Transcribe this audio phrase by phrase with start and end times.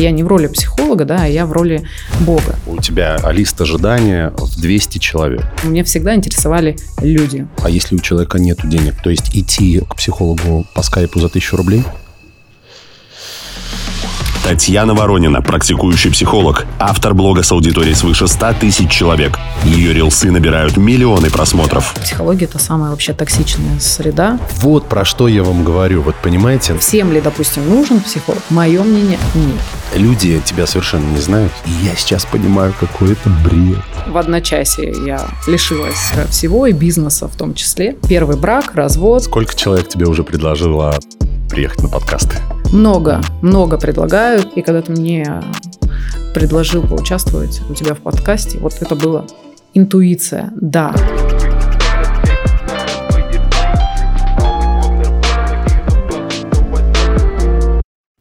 [0.00, 1.82] Я не в роли психолога, да, а я в роли
[2.20, 2.58] Бога.
[2.66, 5.44] У тебя лист ожидания в 200 человек.
[5.62, 7.46] Меня всегда интересовали люди.
[7.62, 11.56] А если у человека нет денег, то есть идти к психологу по скайпу за тысячу
[11.58, 11.84] рублей?
[14.42, 19.38] Татьяна Воронина, практикующий психолог, автор блога с аудиторией свыше 100 тысяч человек.
[19.64, 21.94] Ее рилсы набирают миллионы просмотров.
[22.02, 24.40] Психология– это самая вообще токсичная среда.
[24.62, 26.76] Вот про что я вам говорю, вот понимаете?
[26.78, 28.42] Всем ли, допустим, нужен психолог?
[28.48, 29.60] Мое мнение– нет.
[29.94, 33.78] Люди тебя совершенно не знают, и я сейчас понимаю, какой это бред.
[34.06, 37.96] В одночасье я лишилась всего и бизнеса в том числе.
[38.08, 39.22] Первый брак, развод.
[39.24, 40.98] Сколько человек тебе уже предложило
[41.50, 42.36] приехать на подкасты?
[42.72, 44.56] Много, много предлагают.
[44.56, 45.42] И когда ты мне
[46.32, 49.26] предложил поучаствовать у тебя в подкасте, вот это было
[49.74, 50.94] интуиция, да.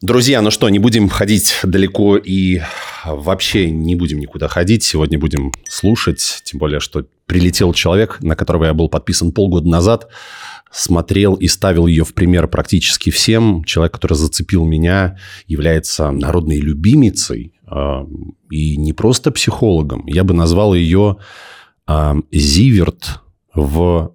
[0.02, 2.62] Друзья, ну что, не будем ходить далеко и
[3.06, 4.84] вообще не будем никуда ходить.
[4.84, 10.08] Сегодня будем слушать, тем более, что прилетел человек, на которого я был подписан полгода назад,
[10.72, 13.64] смотрел и ставил ее в пример практически всем.
[13.64, 15.18] Человек, который зацепил меня,
[15.48, 18.06] является народной любимицей э,
[18.50, 20.06] и не просто психологом.
[20.06, 21.18] Я бы назвал ее
[21.88, 23.22] э, Зиверт
[23.54, 24.14] в,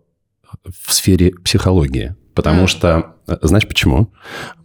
[0.65, 2.15] в сфере психологии.
[2.35, 4.13] Потому что, знаешь почему?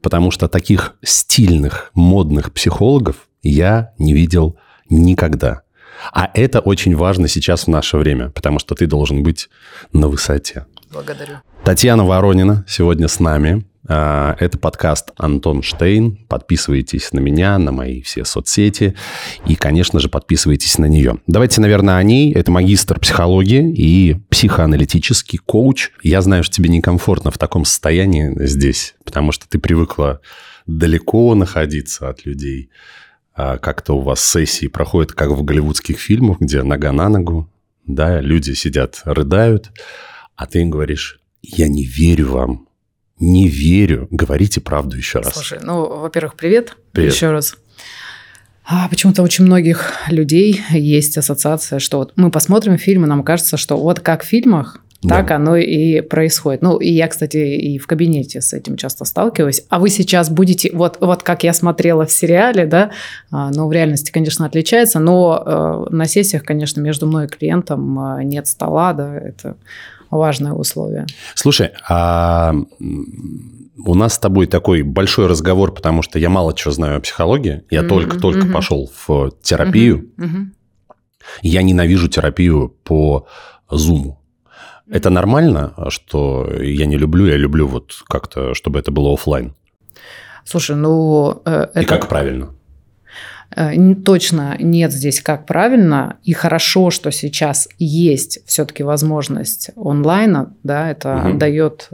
[0.02, 4.58] Потому что таких стильных, модных психологов я не видел
[4.90, 5.62] никогда.
[6.12, 9.50] А это очень важно сейчас в наше время, потому что ты должен быть
[9.94, 10.66] на высоте.
[10.92, 11.38] Благодарю.
[11.64, 13.64] Татьяна Воронина сегодня с нами.
[13.88, 16.18] А, это подкаст Антон Штейн.
[16.28, 18.96] Подписывайтесь на меня, на мои все соцсети.
[19.46, 21.18] И, конечно же, подписывайтесь на нее.
[21.28, 22.34] Давайте, наверное, о ней.
[22.34, 25.92] Это магистр психологии и психоаналитический коуч.
[26.02, 30.22] Я знаю, что тебе некомфортно в таком состоянии здесь, потому что ты привыкла
[30.66, 32.72] далеко находиться от людей.
[33.36, 37.48] А, как-то у вас сессии проходят, как в голливудских фильмах, где нога на ногу,
[37.86, 39.72] да, люди сидят, рыдают,
[40.40, 42.68] а ты им говоришь, я не верю вам,
[43.20, 44.08] не верю.
[44.10, 45.34] Говорите правду еще раз.
[45.34, 47.14] Слушай, ну, во-первых, привет, Привет.
[47.14, 47.58] еще раз.
[48.64, 53.58] А почему-то очень многих людей есть ассоциация, что вот мы посмотрим фильм, и нам кажется,
[53.58, 55.16] что вот как в фильмах, Да.
[55.18, 56.62] так оно и происходит.
[56.62, 59.64] Ну, и я, кстати, и в кабинете с этим часто сталкиваюсь.
[59.68, 62.92] А вы сейчас будете, вот, вот как я смотрела в сериале, да,
[63.30, 65.44] а, ну, в реальности, конечно, отличается, но
[65.90, 69.58] э, на сессиях, конечно, между мной и клиентом э, нет стола, да, это
[70.18, 71.06] важное условие.
[71.36, 72.54] Слушай, а
[73.86, 77.64] у нас с тобой такой большой разговор, потому что я мало чего знаю о психологии.
[77.70, 78.54] Я только-только мгм.
[78.54, 80.10] пошел в терапию.
[80.18, 80.54] Мгм, мгм.
[81.42, 83.28] Я ненавижу терапию по
[83.70, 84.16] Zoom.
[84.90, 89.54] Это нормально, что я не люблю, я люблю вот как-то, чтобы это было оффлайн.
[90.44, 91.42] Слушай, ну...
[91.46, 92.56] э, И это- как правильно?
[93.56, 93.72] Э,
[94.06, 96.18] Точно нет здесь как правильно.
[96.24, 100.54] И хорошо, что сейчас есть все-таки возможность онлайна.
[100.64, 101.38] Да, это Мгм.
[101.40, 101.90] дает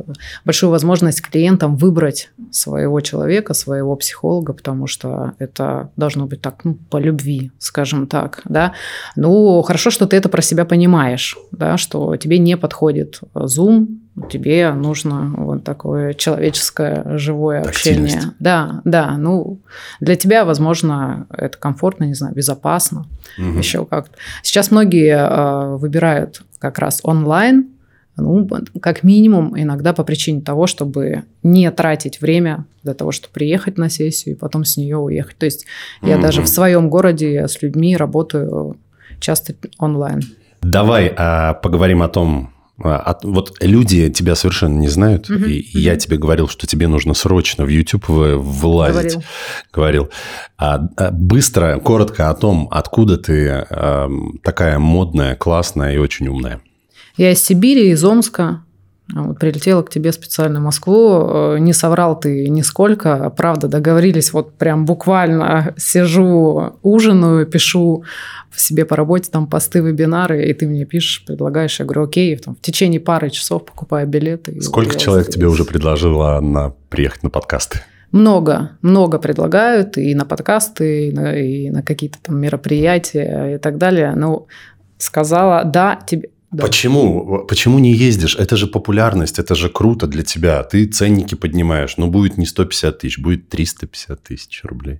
[0.45, 6.75] большую возможность клиентам выбрать своего человека, своего психолога, потому что это должно быть так, ну,
[6.89, 8.41] по любви, скажем так.
[8.45, 8.73] Да.
[9.15, 13.87] Ну, хорошо, что ты это про себя понимаешь, да, что тебе не подходит Zoom,
[14.29, 18.21] тебе нужно вот такое человеческое живое общение.
[18.39, 19.17] Да, да.
[19.17, 19.59] Ну,
[19.99, 23.05] для тебя, возможно, это комфортно, не знаю, безопасно,
[23.37, 23.57] Мгм.
[23.57, 24.15] еще как-то.
[24.41, 27.67] Сейчас многие э, выбирают как раз онлайн,
[28.17, 28.47] ну,
[28.81, 33.89] как минимум, иногда по причине того, чтобы не тратить время для того, чтобы приехать на
[33.89, 35.37] сессию и потом с нее уехать.
[35.37, 35.65] То есть
[36.01, 36.21] я Мгм.
[36.21, 38.77] даже в своем городе с людьми работаю
[39.19, 40.21] часто онлайн.
[40.61, 45.79] Давай а, поговорим о том, от- вот люди тебя совершенно не знают, Мгм, и, и
[45.79, 49.13] я тебе говорил, что тебе нужно срочно в YouTube вы- вылазить.
[49.15, 49.23] Говорил.
[49.73, 50.09] Говорил.
[50.57, 56.59] А, а, быстро, коротко о том, откуда ты ам, такая модная, классная и очень умная.
[57.17, 58.64] Я из Сибири, из Омска.
[59.13, 61.53] А Вот прилетела к тебе специально в Москву.
[61.55, 63.29] Э, Не соврал ты нисколько.
[63.29, 64.33] Правда, договорились.
[64.33, 68.03] Вот прям буквально сижу, ужинаю, пишу
[68.49, 71.79] в себе по работе там посты, вебинары, и ты мне пишешь, предлагаешь.
[71.79, 74.59] Я говорю, окей, там, в течение пары часов покупаю билеты.
[74.61, 75.35] Сколько человек здесь.
[75.35, 77.81] тебе уже предложило на, приехать на подкасты?
[78.11, 83.77] Много, много предлагают и на подкасты, и на, и на какие-то там мероприятия и так
[83.77, 84.13] далее.
[84.15, 84.47] Ну,
[84.97, 86.29] сказала, да, тебе...
[86.55, 86.63] да.
[86.63, 87.45] Почему?
[87.47, 88.35] Почему не ездишь?
[88.35, 90.63] Это же популярность, это же круто для тебя.
[90.63, 91.97] Ты ценники поднимаешь.
[91.97, 94.99] Ну, будет не 150 тысяч, будет 350 тысяч рублей.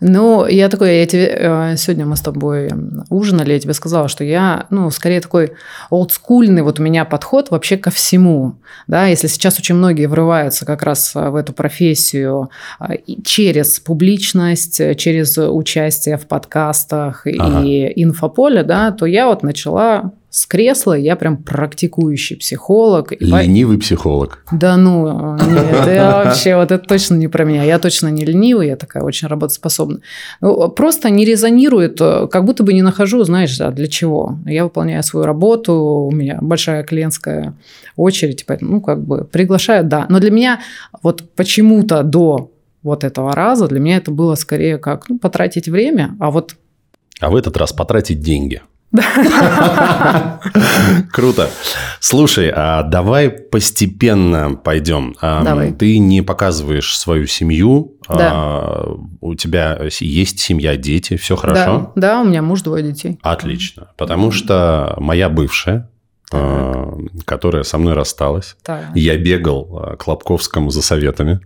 [0.00, 2.70] Ну, я такой, я тебе э, сегодня мы с тобой
[3.10, 5.52] ужинали, я тебе сказала, что я, ну, скорее такой
[5.90, 8.56] олдскульный вот у меня подход вообще ко всему,
[8.86, 14.80] да, если сейчас очень многие врываются как раз э, в эту профессию э, через публичность,
[14.96, 17.62] через участие в подкастах ага.
[17.64, 23.12] и инфополе, да, то я вот начала с кресла, я прям практикующий психолог.
[23.20, 24.44] Ленивый психолог.
[24.50, 27.62] Да ну, нет, я вообще, вот это точно не про меня.
[27.62, 30.00] Я точно не ленивый, я такая очень работоспособная.
[30.40, 34.36] Ну, просто не резонирует, как будто бы не нахожу, знаешь, а для чего.
[34.44, 37.54] Я выполняю свою работу, у меня большая клиентская
[37.94, 40.06] очередь, поэтому, ну, как бы приглашаю, да.
[40.08, 40.60] Но для меня
[41.00, 42.50] вот почему-то до
[42.82, 46.56] вот этого раза для меня это было скорее как ну, потратить время, а вот...
[47.20, 48.60] А в этот раз потратить деньги–
[51.12, 51.50] Круто.
[51.98, 55.16] Слушай, а давай постепенно пойдем.
[55.20, 55.72] Давай.
[55.72, 57.96] Ты не показываешь свою семью.
[58.08, 58.30] Да.
[58.32, 61.92] А, у тебя есть семья, дети, все хорошо?
[61.96, 63.18] Да, да у меня муж, двое детей.
[63.22, 63.88] Отлично.
[63.96, 65.90] Потому что моя бывшая,
[66.30, 66.94] так.
[67.24, 68.94] которая со мной рассталась, так.
[68.94, 71.40] я бегал к Лобковскому за советами.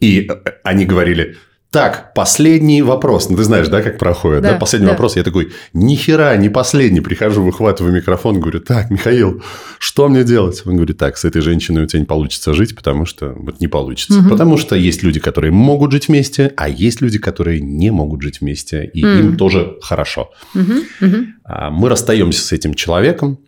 [0.00, 0.30] И
[0.64, 1.38] они говорили,
[1.70, 3.28] так, последний вопрос.
[3.28, 4.42] Ну, ты знаешь, да, как проходит?
[4.42, 4.58] Да, да?
[4.58, 4.92] Последний да.
[4.92, 5.16] вопрос.
[5.16, 7.00] Я такой, ни хера, не последний.
[7.00, 9.42] Прихожу, выхватываю микрофон, говорю, так, Михаил,
[9.78, 10.62] что мне делать?
[10.64, 13.68] Он говорит, так, с этой женщиной у тебя не получится жить, потому что вот не
[13.68, 14.20] получится.
[14.20, 14.30] Угу.
[14.30, 18.40] Потому что есть люди, которые могут жить вместе, а есть люди, которые не могут жить
[18.40, 19.12] вместе, и угу.
[19.12, 20.30] им тоже хорошо.
[20.54, 21.06] Угу.
[21.06, 21.26] Угу.
[21.70, 23.38] Мы расстаемся с этим человеком.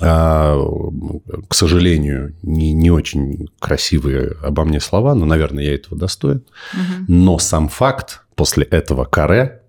[0.00, 0.58] А,
[1.48, 6.44] к сожалению, не, не очень красивые обо мне слова, но, наверное, я этого достоин.
[6.72, 7.04] Угу.
[7.08, 9.62] Но сам факт после этого каре,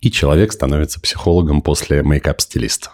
[0.00, 2.90] и человек становится психологом после мейкап-стилиста.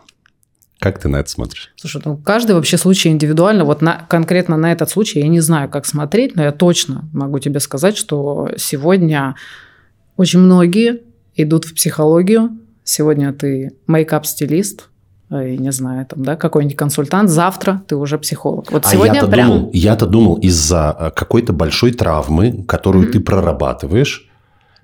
[0.79, 1.73] Как ты на это смотришь?
[1.77, 3.65] Слушай, ну каждый вообще случай индивидуально.
[3.65, 7.39] Вот на, конкретно на этот случай я не знаю, как смотреть, но я точно могу
[7.39, 9.37] тебе сказать, что сегодня
[10.17, 11.03] очень многие
[11.37, 12.59] идут в психологию.
[12.83, 14.89] Сегодня ты мейкап-стилист,
[15.33, 18.71] Э, не знаю, там, да, какой-нибудь консультант, завтра ты уже психолог.
[18.71, 19.49] Вот а сегодня я-то прям...
[19.49, 23.13] думал, я-то думал из-за э, какой-то большой травмы, которую mm-hmm.
[23.13, 24.31] ты прорабатываешь,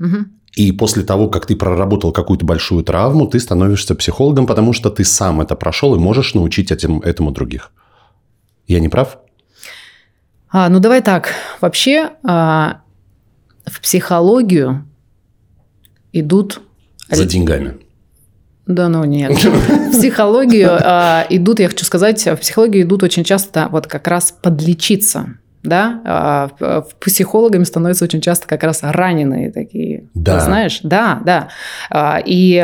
[0.01, 0.25] mm-hmm.
[0.55, 5.05] и после того, как ты проработал какую-то большую травму, ты становишься психологом, потому что ты
[5.05, 7.71] сам это прошел и можешь научить этим, этому других.
[8.67, 9.19] Я не прав?
[10.49, 11.35] А, ну, давай так.
[11.61, 12.81] Вообще а,
[13.67, 14.87] в психологию
[16.15, 16.63] идут...
[17.11, 17.88] За деньгами.
[18.69, 19.33] Да ну нет.
[19.33, 24.31] В психологию а, идут, я хочу сказать, в психологию идут очень часто вот как раз
[24.31, 30.41] подлечиться да, а, психологами становятся очень часто как раз раненые такие, да.
[30.41, 31.49] Знаешь, да, да,
[31.91, 32.59] а, и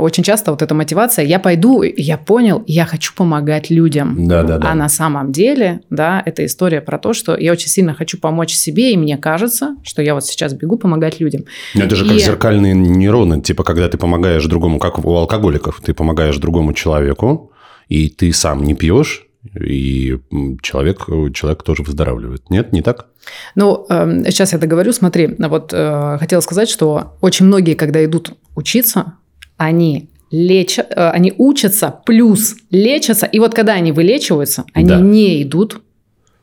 [0.00, 4.58] очень часто вот эта мотивация, я пойду, я понял, я хочу помогать людям, да, да,
[4.58, 4.72] да.
[4.72, 8.52] а на самом деле, да, это история про то, что я очень сильно хочу помочь
[8.52, 11.44] себе, и мне кажется, что я вот сейчас бегу помогать людям.
[11.74, 12.08] Это же и...
[12.08, 17.52] как зеркальные нейроны, типа когда ты помогаешь другому, как у алкоголиков, ты помогаешь другому человеку,
[17.88, 20.18] и ты сам не пьешь, и
[20.62, 22.50] человек, человек тоже выздоравливает.
[22.50, 23.06] Нет, не так?
[23.54, 24.92] Ну, э, сейчас я договорю.
[24.92, 29.14] Смотри, вот э, хотела сказать, что очень многие, когда идут учиться,
[29.56, 35.00] они лечат, э, они учатся плюс лечатся, и вот когда они вылечиваются, они да.
[35.00, 35.82] не идут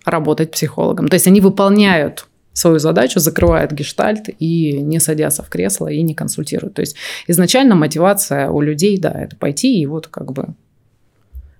[0.06, 1.08] работать психологом.
[1.08, 6.14] То есть они выполняют свою задачу, закрывают гештальт и не садятся в кресло и не
[6.14, 6.76] консультируют.
[6.76, 6.96] То есть
[7.28, 10.50] изначально мотивация у людей, да, это пойти и вот как бы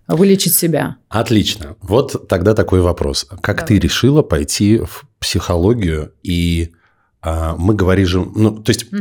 [0.08, 0.98] вылечить себя.
[1.10, 1.76] Отлично.
[1.82, 3.26] Вот тогда такой вопрос.
[3.42, 3.68] Как Давай.
[3.68, 6.14] ты решила пойти в психологию?
[6.24, 6.72] И
[7.22, 8.32] а, мы говорим.
[8.36, 8.88] Ну, то есть...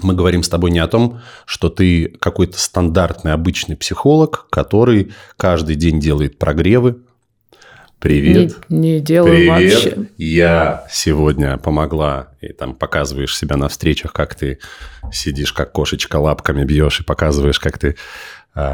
[0.00, 5.76] Мы говорим с тобой не о том, что ты какой-то стандартный, обычный психолог, который каждый
[5.76, 6.96] день делает прогревы.
[8.00, 8.56] Привет.
[8.68, 9.74] Не, не делаю Привет.
[9.84, 10.08] вообще.
[10.18, 14.58] Я сегодня помогла, и там показываешь себя на встречах, как ты
[15.12, 17.96] сидишь, как кошечка, лапками бьешь и показываешь, как ты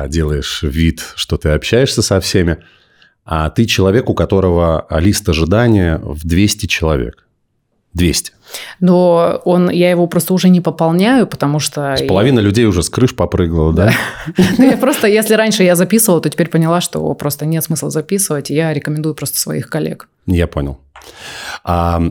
[0.08, 2.58] делаешь вид, что ты общаешься со всеми,
[3.24, 7.26] а ты человек, у которого лист ожидания в 200 человек.
[7.94, 8.32] 200.
[8.80, 11.96] Но он, я его просто уже не пополняю, потому что...
[12.08, 13.92] Половина людей уже с крыш попрыгала, да?
[14.58, 18.50] Ну, я просто, если раньше я записывала, то теперь поняла, что просто нет смысла записывать,
[18.50, 20.08] я рекомендую просто своих коллег.
[20.26, 20.78] Я понял.
[21.64, 22.02] А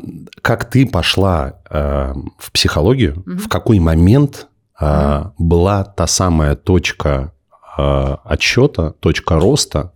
[0.41, 3.23] как ты пошла э, в психологию?
[3.25, 4.47] В какой момент
[4.79, 7.31] э, была та самая точка
[7.79, 9.93] Э, отчета, точка роста,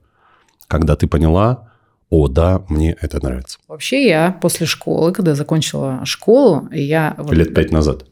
[0.68, 1.70] когда ты поняла,
[2.10, 3.60] о, да, мне это нравится?
[3.68, 7.16] Вообще я после школы, когда закончила школу, я...
[7.30, 8.06] Лет пять назад?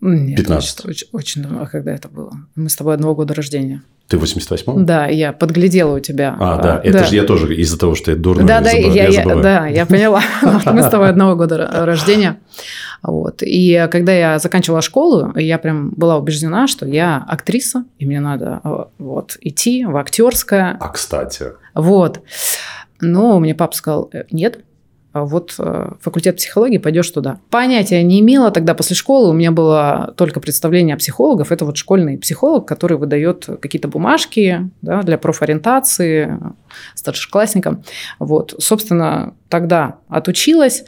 [0.00, 0.86] Нет, 15.
[0.86, 1.62] Очень, очень давно.
[1.62, 2.32] А когда это было?
[2.56, 3.82] Мы с тобой одного года рождения.
[4.08, 4.80] Ты 88-го?
[4.80, 6.36] Да, я подглядела у тебя.
[6.40, 7.04] А, да, это да.
[7.04, 8.94] же я тоже из-за того, что я дурно да, да, забыв...
[8.94, 10.22] я, я, я Да, я поняла.
[10.66, 12.40] Мы с тобой одного года рождения.
[13.02, 13.42] Вот.
[13.42, 18.60] И когда я заканчивала школу, я прям была убеждена, что я актриса, и мне надо
[18.62, 20.76] э, вот, идти в актерское.
[20.78, 21.46] А кстати.
[21.74, 22.22] Вот.
[23.00, 24.60] Но мне папа сказал, «Э, нет,
[25.12, 27.38] а вот э, факультет психологии, пойдешь туда.
[27.50, 31.52] Понятия не имела тогда после школы, у меня было только представление о психологах.
[31.52, 36.38] Это вот школьный психолог, который выдает какие-то бумажки да, для профориентации
[36.94, 37.84] старшеклассникам.
[38.18, 40.84] Вот, собственно, тогда отучилась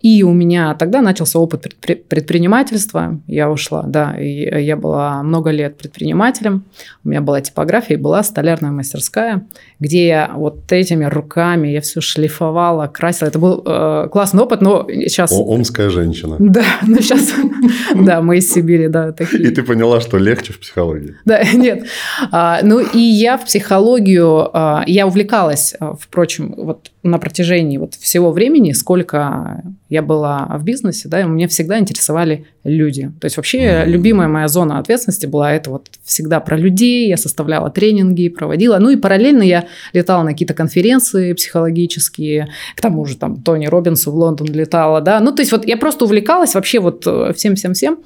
[0.00, 3.20] и у меня тогда начался опыт предпринимательства.
[3.26, 6.64] Я ушла, да, и я была много лет предпринимателем.
[7.04, 9.44] У меня была типография и была столярная мастерская,
[9.80, 13.28] где я вот этими руками я все шлифовала, красила.
[13.28, 15.32] Это был э, классный опыт, но сейчас...
[15.32, 16.36] О, омская женщина.
[16.48, 17.32] Да, но сейчас...
[17.94, 19.42] Да, мы из Сибири, да, такие.
[19.42, 21.16] И ты поняла, что легче в психологии.
[21.24, 21.86] Да, нет.
[22.30, 27.94] А, ну и я в психологию, а, я увлекалась, а, впрочем, вот на протяжении вот
[27.94, 33.12] всего времени, сколько я была в бизнесе, да, и меня всегда интересовали люди.
[33.20, 33.86] То есть вообще mm-hmm.
[33.86, 38.78] любимая моя зона ответственности была это вот всегда про людей, я составляла тренинги, проводила.
[38.78, 44.10] Ну и параллельно я летала на какие-то конференции психологические, к тому же там Тони Робинсу
[44.10, 45.20] в Лондон летала, да.
[45.20, 47.98] Ну то есть вот я просто увлекалась вообще вот э, всем-всем-всем.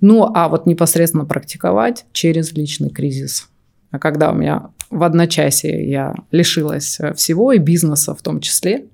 [0.00, 3.48] Ну а вот непосредственно практиковать через личный кризис.
[3.90, 8.84] А когда у меня в одночасье я лишилась всего и бизнеса в том числе.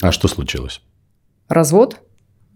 [0.00, 0.80] А что случилось?
[1.48, 2.00] развод,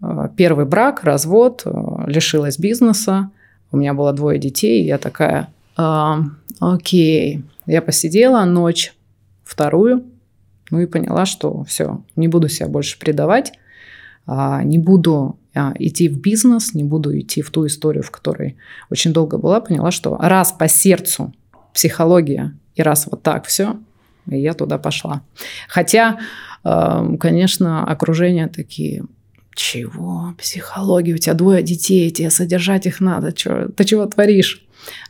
[0.01, 1.71] э, первый брак, развод, э,
[2.07, 3.31] лишилась бизнеса,
[3.71, 6.23] у меня было двое детей, я такая, а,
[6.59, 8.93] окей, я посидела ночь,
[9.43, 10.03] вторую,
[10.69, 13.53] ну и поняла, что все, не буду себя больше предавать,
[14.25, 18.57] а, не буду а, идти в бизнес, не буду идти в ту историю, в которой
[18.89, 21.33] очень долго была, поняла, что раз по сердцу
[21.73, 23.77] психология и раз вот так все,
[24.27, 25.21] и я туда пошла.
[25.67, 26.19] Хотя
[26.63, 29.03] Конечно, окружение такие,
[29.55, 30.35] чего?
[30.37, 34.63] Психология, у тебя двое детей, тебе содержать их надо, чё, ты чего творишь?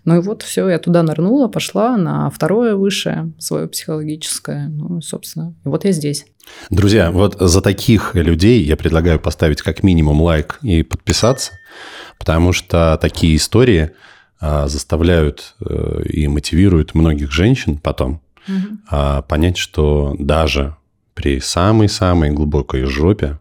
[0.03, 4.67] Ну и вот все, я туда нырнула, пошла на второе высшее, свое психологическое.
[4.67, 6.25] Ну, собственно, вот я здесь.
[6.69, 11.53] Друзья, вот за таких людей я предлагаю поставить как минимум лайк и подписаться,
[12.17, 13.91] потому что такие истории
[14.67, 18.77] заставляют э, и мотивируют многих женщин потом угу.
[18.89, 20.75] а, понять, что даже
[21.13, 23.39] при самой-самой глубокой жопе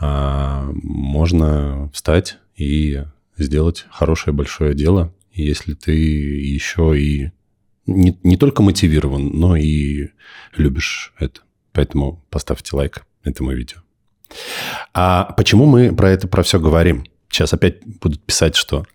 [0.00, 3.04] а, можно встать и
[3.36, 7.30] сделать хорошее большое дело, если ты еще и
[7.86, 10.08] не, не только мотивирован, но и
[10.56, 11.40] любишь это.
[11.72, 13.78] Поэтому поставьте лайк этому видео.
[14.92, 17.04] А почему мы про это, про все говорим?
[17.28, 18.86] Сейчас опять будут писать, что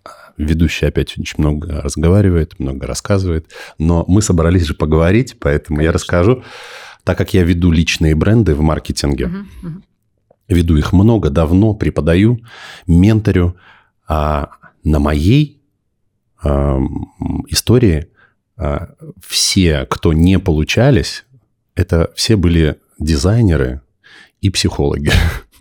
[0.44, 5.88] ведущий опять очень много разговаривает, много рассказывает, но мы собрались же поговорить, поэтому Конечно.
[5.88, 6.42] я расскажу
[7.04, 9.82] так как я веду личные бренды в маркетинге, uh-huh, uh-huh.
[10.48, 12.40] веду их много, давно, преподаю,
[12.86, 13.56] менторю,
[14.06, 14.50] а
[14.84, 15.62] на моей
[16.42, 16.78] а,
[17.48, 18.08] истории
[18.56, 18.90] а,
[19.24, 21.24] все, кто не получались,
[21.74, 23.82] это все были дизайнеры
[24.40, 25.12] и психологи.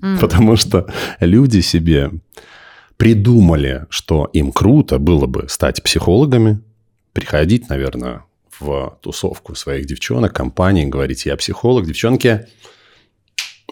[0.01, 0.17] Mm.
[0.19, 0.87] Потому что
[1.19, 2.11] люди себе
[2.99, 6.59] придумали, что им круто было бы стать психологами,
[7.13, 8.25] приходить, наверное,
[8.59, 12.45] в тусовку своих девчонок, компаний, говорить, я психолог, девчонки,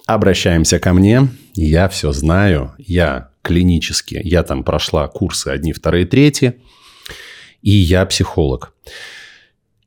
[0.05, 6.61] обращаемся ко мне, я все знаю, я клинически, я там прошла курсы одни, вторые, третьи,
[7.61, 8.73] и я психолог.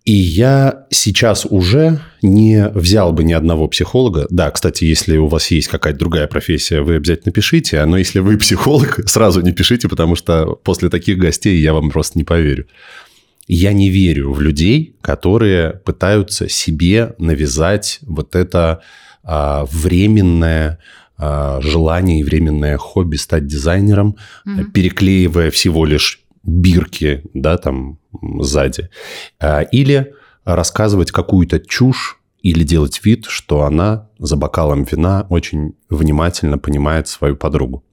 [0.04, 4.26] И я сейчас уже не взял бы ни одного психолога.
[4.30, 7.84] Да, кстати, если у вас есть какая-то другая профессия, вы обязательно пишите.
[7.84, 12.18] Но если вы психолог, сразу не пишите, потому что после таких гостей я вам просто
[12.18, 12.66] не поверю.
[13.46, 18.80] Я не верю в людей, которые пытаются себе навязать вот это
[19.22, 20.78] а, временное
[21.18, 24.16] а, желание и временное хобби стать дизайнером,
[24.46, 24.70] mm-hmm.
[24.72, 27.99] переклеивая всего лишь бирки, да, там
[28.40, 28.90] сзади,
[29.38, 30.14] а, или
[30.44, 37.36] рассказывать какую-то чушь или делать вид, что она за бокалом вина очень внимательно понимает свою
[37.36, 37.84] подругу.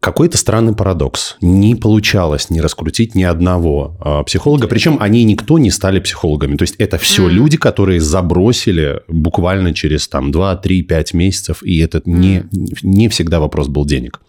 [0.00, 1.36] Какой-то странный парадокс.
[1.42, 4.66] Не получалось не раскрутить ни одного э, психолога.
[4.66, 6.56] Причем они никто не стали психологами.
[6.56, 7.30] То есть это все mm.
[7.30, 11.62] люди, которые забросили буквально через там 2, 3, 5 месяцев.
[11.62, 12.02] И это mm.
[12.06, 12.44] не,
[12.80, 14.22] не всегда вопрос был денег.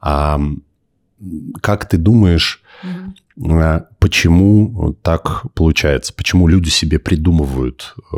[0.00, 0.40] А,
[1.60, 3.12] как ты думаешь, mm.
[3.98, 6.12] Почему так получается?
[6.14, 8.16] Почему люди себе придумывают э,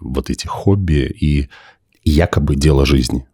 [0.00, 1.48] вот эти хобби и
[2.04, 3.26] якобы дело жизни?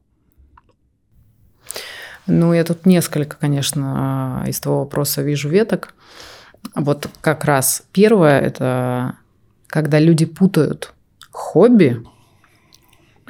[2.27, 5.95] Ну, я тут несколько, конечно, из того вопроса вижу веток.
[6.75, 9.17] Вот как раз первое– это
[9.67, 10.95] когда люди путают
[11.31, 12.03] хобби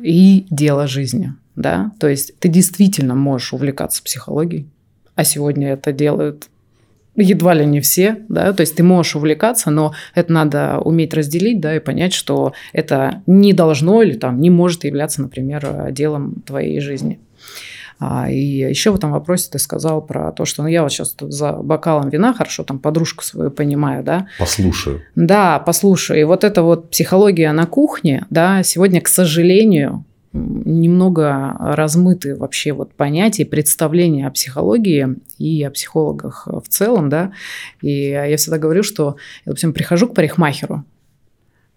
[0.00, 1.34] и дело жизни.
[1.56, 4.70] да, то есть ты действительно можешь увлекаться психологией,
[5.16, 6.48] а сегодня это делают
[7.18, 11.60] едва ли не все, да, то есть ты можешь увлекаться, но это надо уметь разделить,
[11.60, 16.80] да, и понять, что это не должно или там не может являться, например, делом твоей
[16.80, 17.20] жизни.
[18.00, 21.12] А, и еще в этом вопросе ты сказал про то, что ну, я вот сейчас
[21.12, 24.28] тут за бокалом вина, хорошо, там подружку свою понимаю, да.
[24.38, 25.02] Послушаю.
[25.16, 26.20] Да, послушаю.
[26.20, 30.04] И вот эта вот психология на кухне, да, сегодня, к сожалению,
[30.38, 37.32] немного размыты вообще вот понятия, представления о психологии и о психологах в целом, да.
[37.82, 40.84] И я всегда говорю, что я, допустим, прихожу к парикмахеру,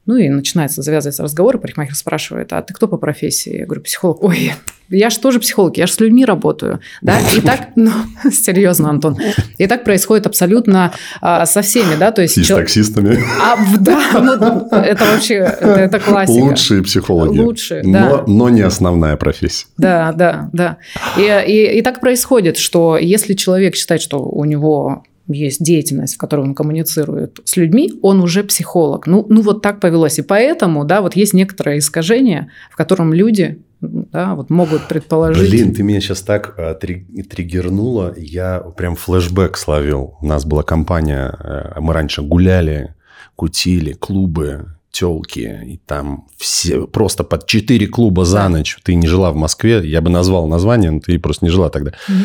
[0.06, 3.58] ну и начинается, завязывается разговор, и парикмахер спрашивает, а ты кто по профессии?
[3.58, 4.24] Я говорю, психолог.
[4.24, 4.52] Ой,
[4.92, 6.80] я же тоже психолог, я же с людьми работаю.
[7.02, 7.18] Да?
[7.36, 7.92] И так, ну,
[8.32, 9.18] серьезно, Антон.
[9.58, 12.38] И так происходит абсолютно а, со всеми, да, то есть...
[12.38, 13.20] И с таксистами.
[13.42, 16.44] А, да, ну, это вообще, это, это классика.
[16.44, 17.40] Лучшие психологи.
[17.40, 18.10] Лучшие, да.
[18.10, 19.68] Но, но не основная профессия.
[19.78, 20.78] Да, да, да.
[21.18, 26.18] И, и, и так происходит, что если человек считает, что у него есть деятельность, в
[26.18, 29.08] которой он коммуницирует с людьми, он уже психолог.
[29.08, 30.20] Ну, ну вот так повелось.
[30.20, 35.50] И поэтому, да, вот есть некоторое искажение, в котором люди да, вот могут предположить.
[35.50, 40.18] Блин, ты меня сейчас так э, триггернула, я прям флешбэк словил.
[40.22, 42.94] У нас была компания, э, мы раньше гуляли,
[43.36, 48.78] кутили, клубы, телки, и там все просто под четыре клуба за ночь.
[48.84, 51.94] Ты не жила в Москве, я бы назвал название, но ты просто не жила тогда.
[52.08, 52.18] Угу.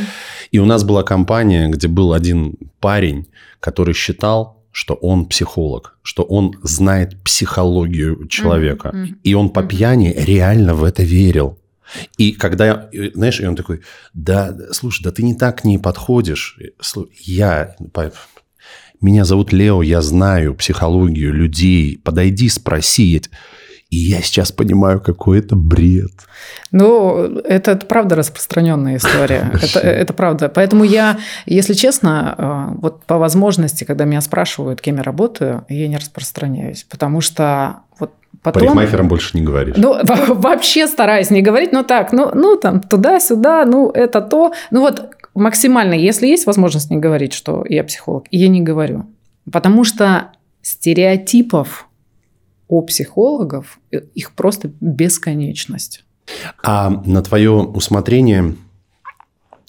[0.52, 3.26] И у нас была компания, где был один парень,
[3.60, 8.90] который считал, что он психолог, что он знает психологию человека.
[8.90, 9.14] Mm-hmm.
[9.23, 11.59] И он по пьяни реально в это верил.
[12.18, 13.80] И когда, знаешь, и он такой,
[14.12, 16.59] да, слушай, да ты не так к ней подходишь.
[17.23, 17.75] Я,
[19.00, 23.23] меня зовут Лео, я знаю психологию людей, подойди, спроси.
[23.88, 26.10] И я сейчас понимаю, какой это бред.
[26.72, 29.52] Ну, это, это правда распространенная история.
[29.62, 30.48] Это, это правда.
[30.48, 35.86] Поэтому я, если честно, э, вот по возможности, когда меня спрашивают, кем я работаю, я
[35.86, 36.84] не распространяюсь.
[36.84, 38.12] Потому что вот
[38.42, 39.76] Потом, Парикмахером больше не говоришь.
[39.76, 39.96] Ну,
[40.34, 44.52] вообще стараюсь не говорить, но так, ну, ну там, туда-сюда, ну, это то.
[44.70, 49.06] Ну, вот максимально, если есть возможность не говорить, что я психолог, я не говорю.
[49.50, 51.85] Потому что стереотипов
[52.68, 56.04] о психологов, э, их просто бесконечность.
[56.62, 58.56] А на твое усмотрение,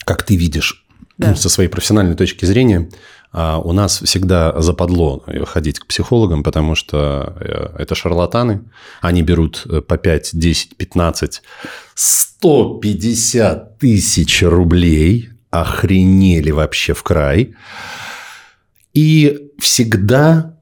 [0.05, 0.86] как ты видишь,
[1.17, 1.36] да.
[1.36, 2.89] со своей профессиональной точки зрения,
[3.31, 8.62] а, у нас всегда западло ходить к психологам, потому что э, это шарлатаны.
[9.01, 11.41] Они берут э, по 5, 10, 15,
[11.93, 15.29] 150 тысяч рублей.
[15.49, 17.55] Охренели вообще в край.
[18.93, 20.57] И всегда э,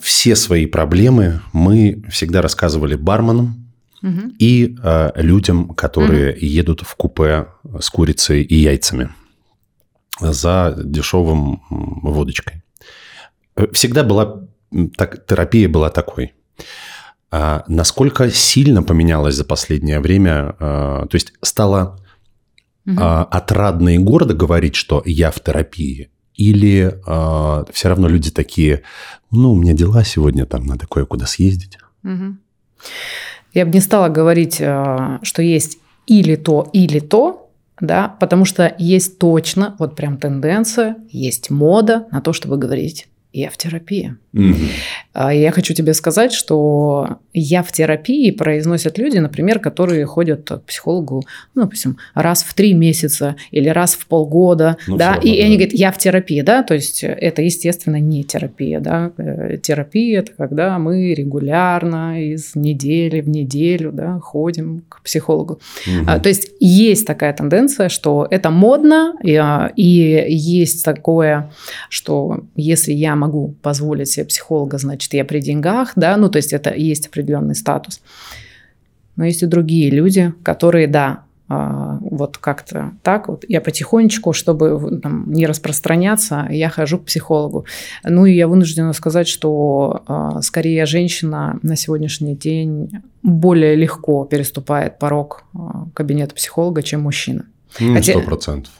[0.00, 3.64] все свои проблемы мы всегда рассказывали барменам
[4.02, 4.32] угу.
[4.38, 6.38] и э, людям, которые угу.
[6.40, 7.46] едут в купе
[7.80, 9.10] с курицей и яйцами
[10.20, 12.62] за дешевым водочкой.
[13.72, 14.42] Всегда была
[14.96, 16.34] так, терапия была такой.
[17.30, 20.54] А насколько сильно поменялось за последнее время?
[20.60, 21.98] А, то есть стало
[22.86, 22.96] угу.
[23.00, 28.82] а, отрадно и гордо говорить, что я в терапии, или э, все равно люди такие,
[29.30, 31.78] ну, у меня дела сегодня, там надо кое-куда съездить.
[32.02, 32.36] Угу.
[33.54, 38.74] Я бы не стала говорить, э, что есть или то, или то, да, потому что
[38.78, 44.16] есть точно, вот прям тенденция, есть мода на то, чтобы говорить я в терапии.
[44.34, 45.30] Угу.
[45.30, 51.24] Я хочу тебе сказать, что я в терапии произносят люди, например, которые ходят к психологу,
[51.54, 55.44] ну, допустим, раз в три месяца или раз в полгода, ну, да, равно, и да.
[55.44, 60.18] они говорят, я в терапии, да, то есть это, естественно, не терапия, да, э, терапия–
[60.20, 65.60] это когда мы регулярно из недели в неделю, да, ходим к психологу.
[65.86, 66.20] Угу.
[66.20, 71.52] То есть есть такая тенденция, что это модно, и, а, и есть такое,
[71.88, 76.52] что если я могу позволить себе психолога, значит, я при деньгах, да, ну, то есть
[76.52, 78.00] это есть определенный статус.
[79.16, 84.98] Но есть и другие люди, которые, да, а, вот как-то так вот, я потихонечку, чтобы
[85.02, 87.66] там, не распространяться, я хожу к психологу.
[88.02, 92.90] Ну и я вынуждена сказать, что а, скорее женщина на сегодняшний день
[93.22, 97.44] более легко переступает порог а, кабинета психолога, чем мужчина.
[98.18, 98.72] Сто процентов.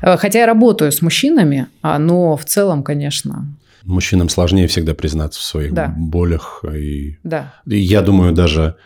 [0.00, 3.46] Хотя я работаю с мужчинами, но в целом, конечно.
[3.84, 5.92] Мужчинам сложнее всегда признаться в своих да.
[5.96, 6.64] болях.
[6.74, 7.54] И, да.
[7.66, 8.76] и я думаю, даже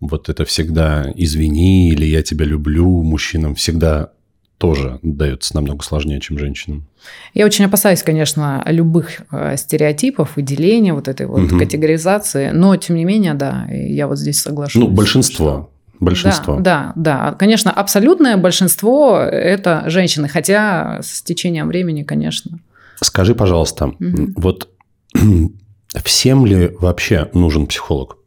[0.00, 4.10] вот это всегда «извини» или «я тебя люблю» мужчинам всегда
[4.58, 6.86] тоже дается намного сложнее, чем женщинам.
[7.34, 11.58] Я очень опасаюсь, конечно, любых э, стереотипов, выделения, вот этой вот угу.
[11.58, 14.80] категоризации, но тем не менее, да, я вот здесь соглашусь.
[14.80, 15.70] Ну, большинство.
[16.00, 16.56] большинство.
[16.56, 17.36] Да, да, да.
[17.36, 22.58] Конечно, абсолютное большинство– это женщины, хотя с течением времени, конечно.
[23.00, 24.32] Скажи, пожалуйста, угу.
[24.36, 24.68] вот
[26.04, 28.18] всем ли вообще нужен психолог?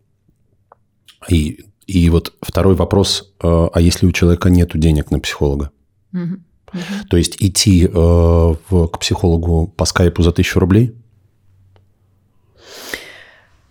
[1.27, 5.71] И, и вот второй вопрос, э, а если у человека нет денег на психолога?
[6.13, 6.21] Угу.
[6.21, 7.07] Угу.
[7.09, 10.95] То есть идти э, в, к психологу по скайпу за тысячу рублей?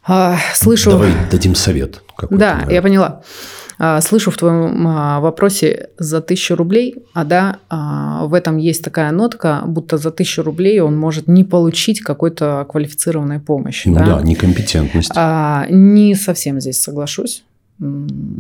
[0.05, 0.91] А, слышу...
[0.91, 2.03] Давай дадим совет.
[2.31, 3.23] Да, я поняла.
[3.79, 8.83] А, слышу в твоем а, вопросе за тысячу рублей, а да, а, в этом есть
[8.83, 13.87] такая нотка, будто за тысячу рублей он может не получить какой-то квалифицированной помощи.
[13.89, 15.13] Ну да, да некомпетентность.
[15.71, 17.45] Не совсем здесь соглашусь.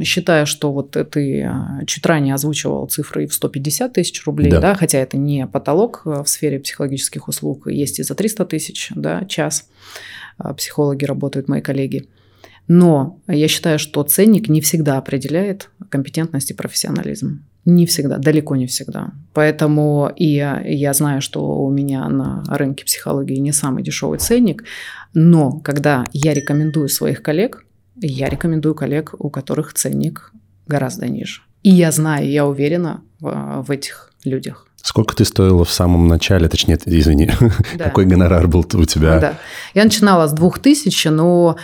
[0.02, 1.48] Считаю, что вот ты
[1.86, 4.60] чуть ранее озвучивал цифры в 150 тысяч рублей, да.
[4.60, 9.24] да, хотя это не потолок в сфере психологических услуг, есть и за 300 тысяч, да,
[9.26, 9.68] час
[10.56, 12.08] психологи работают, мои коллеги.
[12.68, 17.44] Но я считаю, что ценник не всегда определяет компетентность и профессионализм.
[17.64, 19.12] Не всегда, далеко не всегда.
[19.32, 24.64] Поэтому и я, я знаю, что у меня на рынке психологии не самый дешевый ценник,
[25.14, 27.64] но когда я рекомендую своих коллег,
[27.96, 30.32] я рекомендую коллег, у которых ценник
[30.66, 31.42] гораздо ниже.
[31.62, 34.67] И я знаю, я уверена в, в этих людях.
[34.82, 37.30] Сколько ты стоила в самом начале, точнее, извини,
[37.76, 37.84] да.
[37.84, 39.18] какой гонорар был у тебя?
[39.18, 39.34] Да.
[39.74, 41.56] Я начинала с 2000, но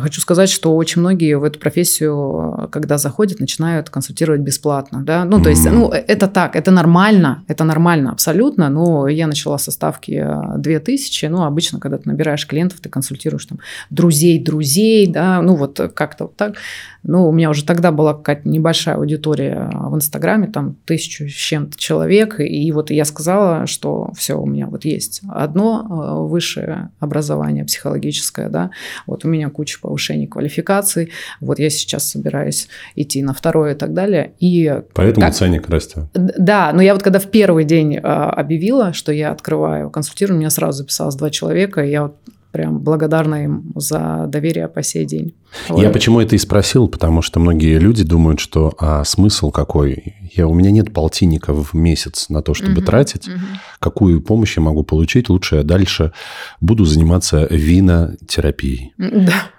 [0.00, 5.02] хочу сказать, что очень многие в эту профессию, когда заходят, начинают консультировать бесплатно.
[5.04, 5.24] Да?
[5.24, 9.70] Ну, то есть, ну, это так, это нормально, это нормально абсолютно, но я начала со
[9.70, 13.60] ставки 2000, ну, обычно, когда ты набираешь клиентов, ты консультируешь там
[13.90, 16.56] друзей друзей, да, ну, вот как-то вот так.
[17.02, 21.78] Ну, у меня уже тогда была какая-то небольшая аудитория в Инстаграме, там тысячу с чем-то
[21.78, 27.64] человек, и вот я сказала, что все, у меня вот есть одно э, высшее образование
[27.64, 28.70] психологическое, да,
[29.06, 33.94] вот у меня куча повышений квалификаций, вот я сейчас собираюсь идти на второе и так
[33.94, 34.32] далее.
[34.40, 35.34] И Поэтому как...
[35.34, 36.04] ценник растет.
[36.14, 40.50] Да, но я вот когда в первый день э, объявила, что я открываю консультирование, меня
[40.50, 42.16] сразу записалось два человека, и я вот
[42.52, 45.34] прям благодарна им за доверие по сей день.
[45.68, 45.82] Вот.
[45.82, 50.16] Я почему это и спросил, потому что многие люди думают, что а смысл какой?
[50.32, 53.28] Я, у меня нет полтинника в месяц на то, чтобы угу, тратить.
[53.28, 53.36] Угу.
[53.78, 55.28] Какую помощь я могу получить?
[55.28, 56.12] Лучше я дальше
[56.60, 58.92] буду заниматься винотерапией.
[58.98, 59.50] Да.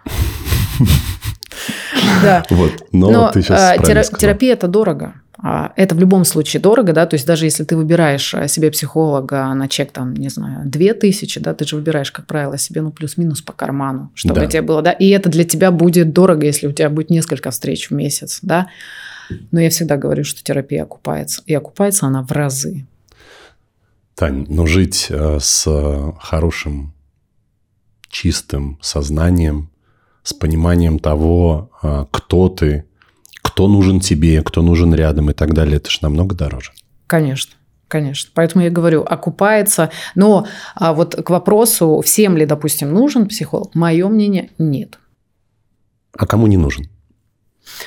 [2.24, 2.44] Да.
[2.50, 2.72] Вот.
[2.92, 5.16] Но, Но ты сейчас а, терапия это дорого.
[5.44, 8.70] А, это в любом случае дорого, да, то есть даже если ты выбираешь э, себе
[8.70, 12.92] психолога на чек, там, не знаю, 2000, да, ты же выбираешь, как правило, себе, ну,
[12.92, 14.46] плюс-минус по карману, чтобы да.
[14.46, 17.90] тебе было, да, и это для тебя будет дорого, если у тебя будет несколько встреч
[17.90, 18.68] в месяц, да,
[19.52, 22.86] но я всегда говорю, что терапия окупается, и окупается она в разы.
[24.14, 26.94] Тань, но жить э, с хорошим,
[28.10, 29.72] чистым сознанием,
[30.22, 32.86] с пониманием того, э, кто ты,
[33.42, 36.72] кто нужен тебе, кто нужен рядом и так далее, это же намного дороже.
[37.08, 37.56] Конечно.
[37.88, 38.32] Конечно.
[38.34, 39.92] Поэтому я говорю, окупается.
[40.16, 44.98] Но а вот к вопросу, всем ли, допустим, нужен психолог, мое мнение– нет.
[46.18, 46.88] А кому не нужен?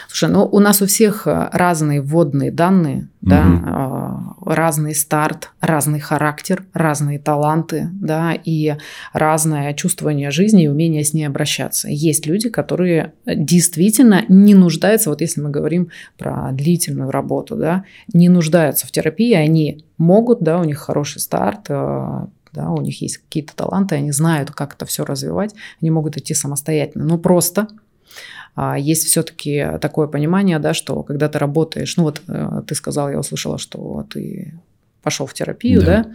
[0.09, 3.31] Слушай, ну у нас у всех э, разные вводные данные, угу.
[3.31, 8.77] да, разный старт, разный характер, разные таланты, да, и
[9.13, 11.89] разное чувствование жизни и умение с ней обращаться.
[11.89, 18.29] Есть люди, которые действительно не нуждаются, вот если мы говорим про длительную работу, да, не
[18.29, 23.19] нуждаются в терапии, они могут, да, у них хороший старт, э, да, у них есть
[23.19, 28.44] какие-то таланты, они знают, как это все развивать, они могут идти самостоятельно, но просто а,
[28.79, 33.19] есть все-таки такое понимание, да, что когда ты работаешь, ну вот э, ты сказал, я
[33.19, 34.55] услышала, что ты
[35.03, 36.15] пошел в терапию, да, да?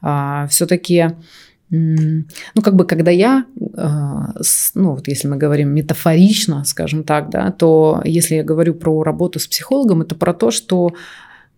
[0.00, 1.14] А, все-таки
[1.72, 3.44] ну, как бы, когда я,
[3.76, 4.32] а,
[4.74, 9.38] ну, вот если мы говорим метафорично, скажем так, да, то если я говорю про работу
[9.38, 10.92] с психологом, это про то, что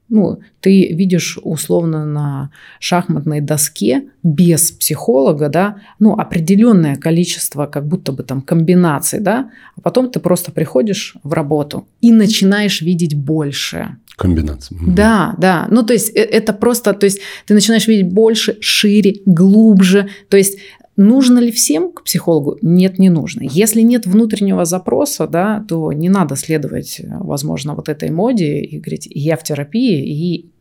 [0.09, 8.13] ну, ты видишь условно на шахматной доске без психолога, да, ну, определенное количество как будто
[8.13, 13.97] бы там комбинаций, да, а потом ты просто приходишь в работу и начинаешь видеть больше.
[14.17, 14.77] Комбинации.
[14.87, 15.67] Да, да.
[15.71, 20.11] Ну, то есть э, это просто, то есть ты начинаешь видеть больше, шире, глубже.
[20.29, 20.59] То есть
[20.97, 22.59] Нужно ли всем к психологу?
[22.61, 23.43] Нет, не нужно.
[23.43, 29.09] Если нет внутреннего запроса, да, то не надо следовать, возможно, вот этой моде и говорить,
[29.11, 30.53] я в терапии, и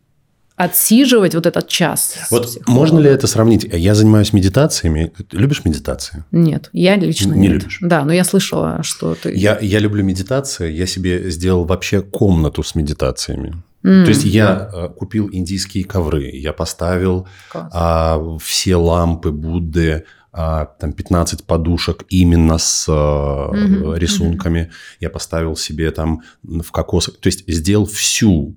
[0.55, 2.15] отсиживать вот этот час.
[2.29, 3.67] Вот можно ли это сравнить?
[3.71, 5.11] Я занимаюсь медитациями.
[5.29, 6.23] Ты любишь медитации?
[6.31, 7.51] Нет, я лично не нет.
[7.53, 7.79] любишь.
[7.81, 9.33] Да, но я слышала, что ты.
[9.35, 10.71] Я я люблю медитации.
[10.71, 13.55] Я себе сделал вообще комнату с медитациями.
[13.83, 14.03] Mm.
[14.03, 21.43] То есть я э, купил индийские ковры, я поставил а, все лампы Будды, там 15
[21.43, 23.99] подушек именно с mm-hmm.
[23.99, 24.59] рисунками.
[24.59, 24.97] Mm-hmm.
[25.01, 28.55] Я поставил себе там в кокос, то есть сделал всю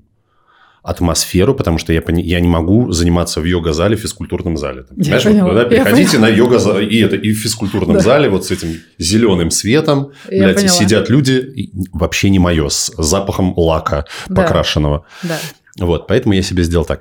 [0.84, 4.84] атмосферу, потому что я, я не могу заниматься в йога-зале, в физкультурном зале.
[4.90, 8.02] Я Понимаешь, вот, да, приходите на йога и это и в физкультурном да.
[8.02, 13.54] зале вот с этим зеленым светом, я блядь, сидят люди, вообще не мое, с запахом
[13.56, 14.42] лака да.
[14.42, 15.06] покрашенного.
[15.22, 15.38] Да.
[15.78, 17.00] Вот, поэтому я себе сделал так.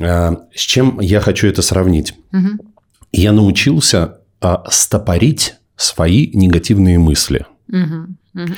[0.00, 2.14] А, с чем я хочу это сравнить?
[2.32, 2.73] Угу.
[3.16, 7.46] Я научился а, стопорить свои негативные мысли.
[7.68, 8.42] Угу.
[8.42, 8.52] Угу.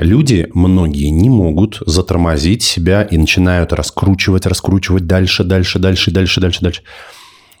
[0.00, 6.60] Люди, многие, не могут затормозить себя и начинают раскручивать, раскручивать дальше, дальше, дальше, дальше, дальше,
[6.60, 6.82] дальше.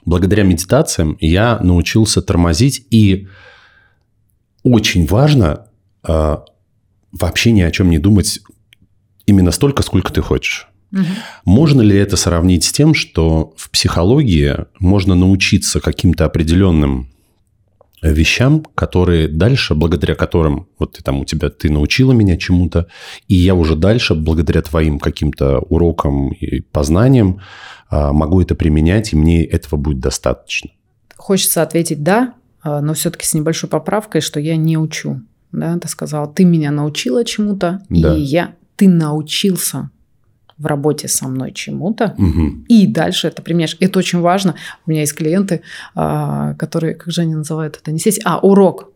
[0.04, 3.28] Благодаря медитациям я научился тормозить, и
[4.62, 5.66] очень важно
[6.06, 6.36] э,
[7.12, 8.40] вообще ни о чем не думать
[9.26, 10.69] именно столько, сколько ты хочешь.
[10.92, 11.04] Угу.
[11.44, 17.08] Можно ли это сравнить с тем, что в психологии можно научиться каким-то определенным
[18.02, 22.86] вещам, которые дальше, благодаря которым вот ты там у тебя ты научила меня чему-то,
[23.28, 27.40] и я уже дальше, благодаря твоим каким-то урокам и познаниям,
[27.88, 30.70] а, могу это применять, и мне этого будет достаточно.
[31.16, 35.20] Хочется ответить да, а, но все-таки с небольшой поправкой, что я не учу.
[35.52, 38.16] Да, ты сказал, ты меня научила чему-то, да.
[38.16, 39.90] и я, ты научился
[40.60, 42.64] в работе со мной чему-то, угу.
[42.68, 43.76] и дальше это применяешь.
[43.80, 44.54] Это очень важно.
[44.86, 45.62] У меня есть клиенты,
[45.94, 48.90] а, которые, как же они называют это, не сессия, а, урок.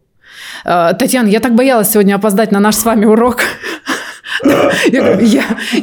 [0.65, 3.41] А, Татьяна, я так боялась сегодня опоздать на наш с вами урок.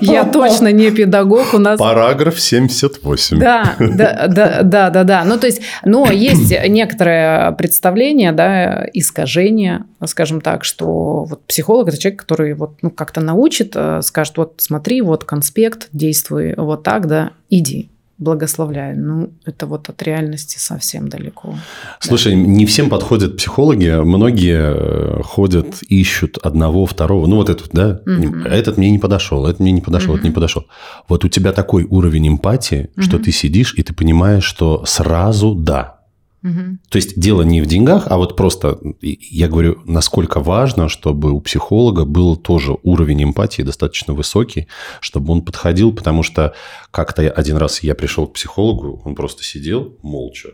[0.02, 1.80] Я, точно не педагог, у нас...
[1.80, 3.40] Параграф 78.
[3.40, 5.24] Да, да, да, да, да, да.
[5.26, 11.98] Ну, то есть, но есть некоторое представление, да, искажение, скажем так, что вот психолог– это
[11.98, 17.08] человек, который вот, ну, как-то научит, э, скажет, вот смотри, вот конспект, действуй вот так,
[17.08, 18.98] да, иди благословляю.
[19.00, 21.56] Ну, это вот от реальности совсем далеко.
[22.00, 22.38] Слушай, да.
[22.38, 24.00] не всем подходят психологи.
[24.04, 27.26] Многие э, ходят, ищут одного, второго.
[27.28, 28.02] Ну, вот этот, да?
[28.06, 28.46] Угу.
[28.46, 30.18] Этот мне не подошел, этот мне не подошел, угу.
[30.18, 30.66] этот не подошел.
[31.10, 33.02] Вот у тебя такой уровень эмпатии, угу.
[33.02, 36.01] что ты сидишь и ты понимаешь, что сразу да.
[36.44, 36.78] Угу.
[36.90, 41.40] То есть дело не в деньгах, а вот просто я говорю, насколько важно, чтобы у
[41.40, 44.68] психолога был тоже уровень эмпатии достаточно высокий,
[45.02, 46.54] чтобы он подходил, потому что
[46.90, 50.50] как-то один раз я пришел к психологу, он просто сидел молча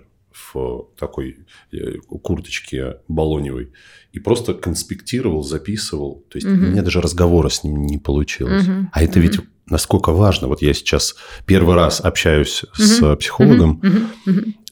[0.54, 3.72] в такой э, курточке баллоневой
[4.12, 6.26] и просто конспектировал, записывал.
[6.30, 6.56] То есть угу.
[6.56, 8.68] у меня даже разговора с ним не получилось.
[8.68, 8.90] Угу.
[8.92, 9.28] А это угу.
[9.28, 10.48] ведь насколько важно.
[10.48, 13.82] Вот я сейчас первый раз общаюсь с психологом.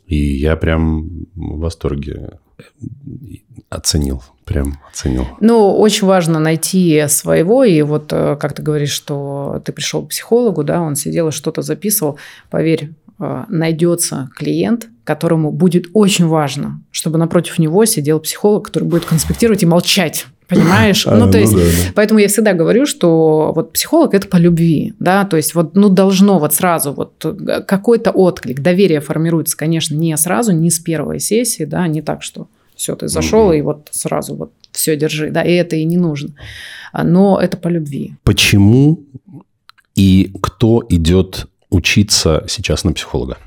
[0.08, 2.40] И я прям в восторге
[3.70, 5.28] оценил, прям оценил.
[5.40, 10.10] Ну, очень важно найти своего, и вот э, как ты говоришь, что ты пришел к
[10.10, 12.18] психологу, да, он сидел и что-то записывал,
[12.50, 19.06] поверь, э, найдется клиент, которому будет очень важно, чтобы напротив него сидел психолог, который будет
[19.06, 20.28] конспектировать и молчать.
[20.48, 21.08] Понимаешь?
[21.08, 21.92] А, ну, то ну, есть, да, да.
[21.96, 25.90] поэтому я всегда говорю, что вот психолог это по любви, да, то есть вот, ну,
[25.90, 31.20] должно вот сразу вот э, какой-то отклик, доверие формируется, конечно, не сразу, не с первой
[31.20, 35.32] сессии, да, не так, что все, ты зашел mm и вот сразу вот все держи,
[35.32, 36.36] да, и это и не нужно,
[36.92, 38.14] а, но это по любви.
[38.24, 39.04] Почему
[39.96, 43.38] и кто идет учиться сейчас на психолога?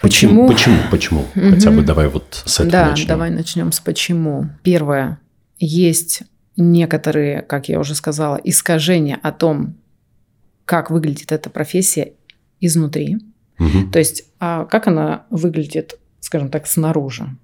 [0.00, 0.46] Почему?
[0.46, 0.76] Почему?
[0.90, 1.20] Почему?
[1.34, 1.50] Угу.
[1.50, 3.08] Хотя бы давай вот с этого да, начнем.
[3.08, 4.50] давай начнем с почему.
[4.62, 5.18] Первое.
[5.58, 6.22] Есть
[6.56, 9.76] некоторые, как я уже сказала, искажения о том,
[10.64, 12.12] как выглядит эта профессия
[12.60, 13.18] изнутри.
[13.58, 13.90] Угу.
[13.92, 17.36] То есть, а как она выглядит, скажем так, снаружи.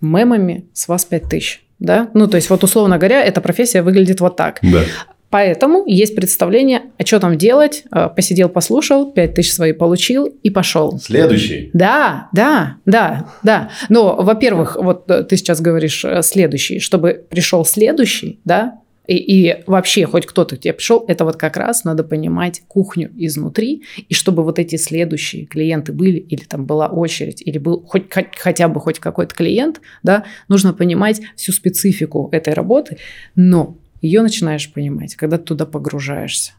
[0.00, 1.64] Мемами с вас 5000.
[1.78, 2.10] Да?
[2.12, 4.58] Ну, то есть, вот условно говоря, эта профессия выглядит вот так.
[4.62, 4.82] Да.
[5.30, 7.84] Поэтому есть представление, а что там делать.
[7.92, 10.98] Э, посидел, послушал, 5 тысяч свои получил и пошел.
[10.98, 11.70] Следующий.
[11.74, 13.70] Да, да, да, да.
[13.88, 16.78] Но, во-первых, вот э, ты сейчас говоришь э, следующий.
[16.78, 21.56] Чтобы пришел следующий, да, и, и вообще хоть кто-то к тебе пришел, это вот как
[21.56, 26.88] раз надо понимать кухню изнутри, и чтобы вот эти следующие клиенты были, или там была
[26.88, 32.28] очередь, или был хоть, хоть, хотя бы хоть какой-то клиент, да, нужно понимать всю специфику
[32.32, 32.98] этой работы,
[33.34, 36.52] но ее начинаешь понимать, когда ты туда погружаешься.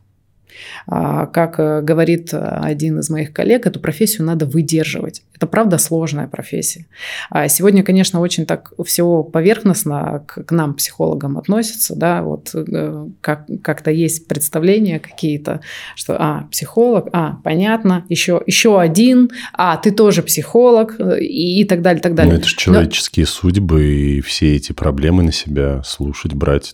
[0.88, 5.24] А, как э, говорит один из моих коллег, эту профессию надо выдерживать.
[5.36, 6.86] Это правда сложная профессия.
[7.30, 11.96] А сегодня, конечно, очень так все поверхностно к, нам, психологам, относятся.
[11.96, 12.22] Да?
[12.24, 15.62] Вот э, как, как-то есть представления какие-то,
[15.96, 21.66] что а, психолог, а, понятно, еще, еще один, а, ты тоже психолог э, и, и
[21.66, 22.34] так далее, так далее.
[22.34, 23.32] Ну, это же человеческие Но...
[23.32, 26.74] судьбы и все эти проблемы на себя слушать, брать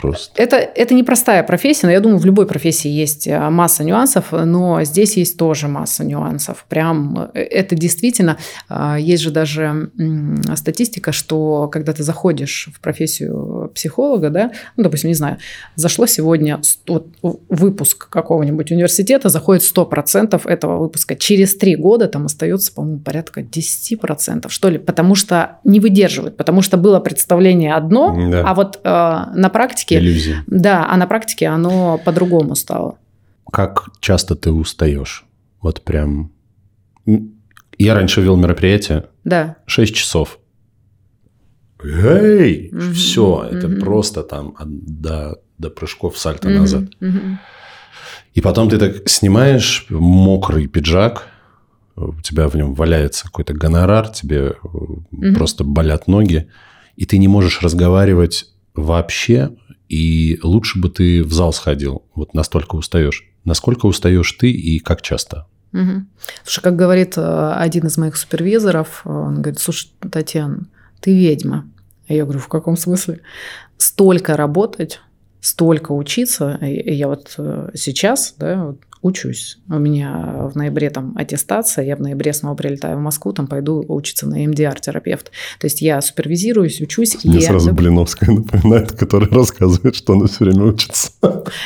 [0.00, 0.40] Просто.
[0.40, 4.84] Это, это непростая профессия, но я думаю, в любой профессии есть э, масса нюансов, но
[4.84, 6.64] здесь есть тоже масса нюансов.
[6.68, 9.90] Прям э, это действительно, а, есть же даже
[10.54, 15.38] статистика, что когда ты заходишь в профессию психолога, да, ну, допустим, не знаю,
[15.74, 21.16] зашло сегодня вот, выпуск какого-нибудь университета, заходит 100% этого выпуска.
[21.16, 26.62] Через три года там остается, по-моему, порядка 10%, что ли, потому что не выдерживают, потому
[26.62, 28.44] что было представление одно, да.
[28.46, 29.98] а вот э, на практике...
[29.98, 30.44] Иллюзия.
[30.46, 32.98] Да, а на практике оно по-другому стало.
[33.50, 35.24] Как часто ты устаешь?
[35.62, 36.30] Вот прям...
[37.78, 39.06] Я раньше вел мероприятие.
[39.24, 39.56] Да.
[39.66, 40.38] 6 часов.
[41.82, 42.68] Эй!
[42.70, 42.92] Угу.
[42.92, 43.80] Все, это угу.
[43.80, 46.58] просто там до, до прыжков сальто угу.
[46.58, 46.84] назад.
[47.00, 47.38] Угу.
[48.34, 51.28] И потом ты так снимаешь мокрый пиджак,
[51.96, 55.32] у тебя в нем валяется какой-то гонорар, тебе угу.
[55.34, 56.50] просто болят ноги,
[56.96, 59.50] и ты не можешь разговаривать вообще,
[59.88, 63.24] и лучше бы ты в зал сходил, вот настолько устаешь.
[63.44, 65.46] Насколько устаешь ты и как часто?
[65.72, 66.04] Угу.
[66.44, 70.66] Слушай, как говорит э, один из моих супервизоров, он говорит, слушай, Татьяна,
[71.00, 71.68] ты ведьма.
[72.08, 73.20] А я говорю, в каком смысле?
[73.78, 75.00] Столько работать,
[75.40, 76.58] столько учиться.
[76.60, 79.58] И я вот э, сейчас, да, вот учусь.
[79.68, 83.82] У меня в ноябре там аттестация, я в ноябре снова прилетаю в Москву, там пойду
[83.88, 85.30] учиться на МДР-терапевт.
[85.58, 87.16] То есть я супервизируюсь, учусь.
[87.24, 87.74] Мне и сразу я...
[87.74, 91.12] Блиновская напоминает, которая рассказывает, что она все время учится.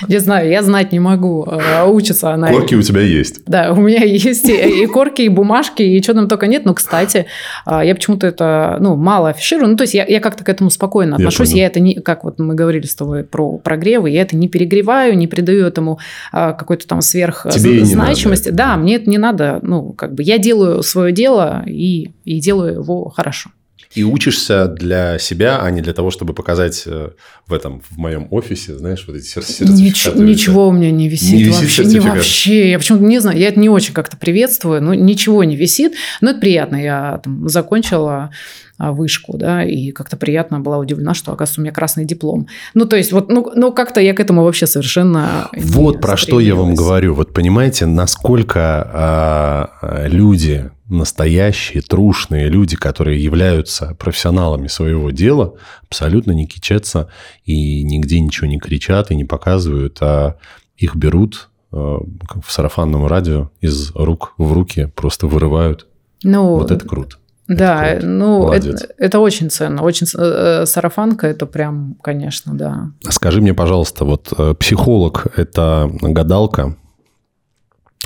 [0.07, 1.44] Не знаю, я знать не могу.
[1.49, 2.51] А учится она.
[2.53, 3.42] Корки у тебя есть.
[3.47, 6.64] Да, у меня есть и корки, и бумажки, и что там только нет.
[6.64, 7.27] Но, кстати,
[7.64, 9.70] а, я почему-то это ну, мало афиширую.
[9.70, 11.51] Ну, то есть я, я как-то к этому спокойно отношусь.
[11.51, 14.49] Я, я это не, как вот мы говорили с тобой про прогревы, я это не
[14.49, 15.99] перегреваю, не придаю этому
[16.31, 18.50] а, какой-то там свет сверх Тебе значимости.
[18.50, 19.58] Да, мне это не надо.
[19.62, 23.50] Ну, как бы я делаю свое дело и, и делаю его хорошо.
[23.94, 27.11] И учишься для себя, а не для того, чтобы показать э,
[27.46, 29.72] в этом, в моем офисе, знаешь, вот эти сертификаты.
[29.72, 31.85] Ничего, ничего у меня не висит, не висит вообще.
[31.85, 32.70] Не вообще.
[32.70, 35.94] Я почему-то не знаю, я это не очень как-то приветствую, но ничего не висит.
[36.20, 36.76] Но это приятно.
[36.76, 38.30] Я там закончила
[38.76, 42.48] а, вышку, да, и как-то приятно была удивлена, что, оказывается, у меня красный диплом.
[42.74, 46.40] Ну, то есть, вот, ну, ну как-то я к этому вообще совершенно Вот про что
[46.40, 47.14] я вам говорю.
[47.14, 55.54] Вот понимаете, насколько э, люди, настоящие, трушные люди, которые являются профессионалами своего дела,
[55.87, 57.09] абсолютно не кичатся
[57.44, 60.37] и нигде ничего не кричат и не показывают, а
[60.76, 65.87] их берут э, в сарафанном радио из рук в руки, просто вырывают.
[66.22, 67.16] Ну, вот это круто.
[67.46, 72.90] Да, это ну это, это очень ценно, очень э, э, сарафанка это прям, конечно, да.
[73.11, 76.76] Скажи мне, пожалуйста, вот э, психолог это гадалка,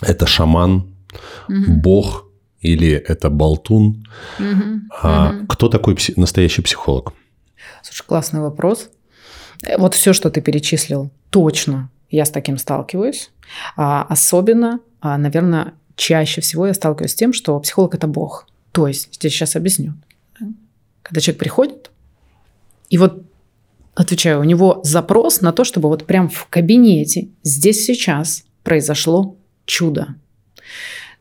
[0.02, 0.92] это шаман,
[1.48, 1.72] угу.
[1.72, 2.24] бог
[2.60, 4.06] или это болтун?
[4.38, 4.80] Угу.
[5.02, 5.46] А угу.
[5.46, 7.12] Кто такой пси- настоящий психолог?
[7.82, 8.90] Слушай, классный вопрос.
[9.76, 13.30] Вот все, что ты перечислил, точно я с таким сталкиваюсь.
[13.76, 18.46] А особенно, а, наверное, чаще всего я сталкиваюсь с тем, что психолог это бог.
[18.72, 19.94] То есть, я сейчас объясню.
[21.02, 21.90] Когда человек приходит,
[22.90, 23.22] и вот
[23.94, 30.14] отвечаю, у него запрос на то, чтобы вот прям в кабинете, здесь сейчас произошло чудо.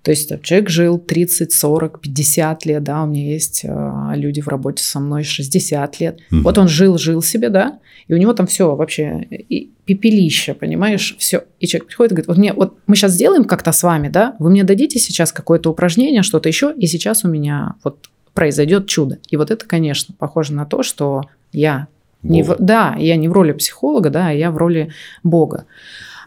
[0.08, 4.48] То есть человек жил 30, 40, 50 лет, да, у меня есть э, люди в
[4.48, 6.20] работе со мной 60 лет.
[6.32, 6.44] Угу.
[6.44, 11.14] Вот он жил, жил себе, да, и у него там все вообще и пепелище, понимаешь,
[11.20, 11.44] все.
[11.60, 14.38] И человек приходит и говорит, вот мне, вот мы сейчас сделаем как-то с вами, да,
[14.40, 19.20] вы мне дадите сейчас какое-то упражнение, что-то еще, и сейчас у меня вот произойдет чудо.
[19.28, 21.90] И вот это, конечно, похоже на то, что я
[22.24, 24.90] не в, да, я не в роли психолога, да, а я в роли
[25.24, 25.66] Бога.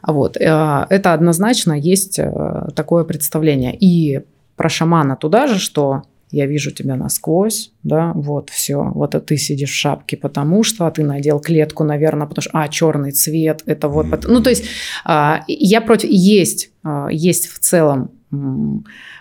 [0.07, 0.37] Вот.
[0.37, 3.77] Э, это однозначно есть э, такое представление.
[3.79, 4.21] И
[4.57, 9.37] про шамана туда же, что я вижу тебя насквозь, да, вот все, вот а ты
[9.37, 13.63] сидишь в шапке, потому что, а ты надел клетку, наверное, потому что, а, черный цвет,
[13.67, 14.29] это вот, mm-hmm.
[14.29, 14.65] ну, то есть
[15.05, 18.11] а, я против, есть, а, есть в целом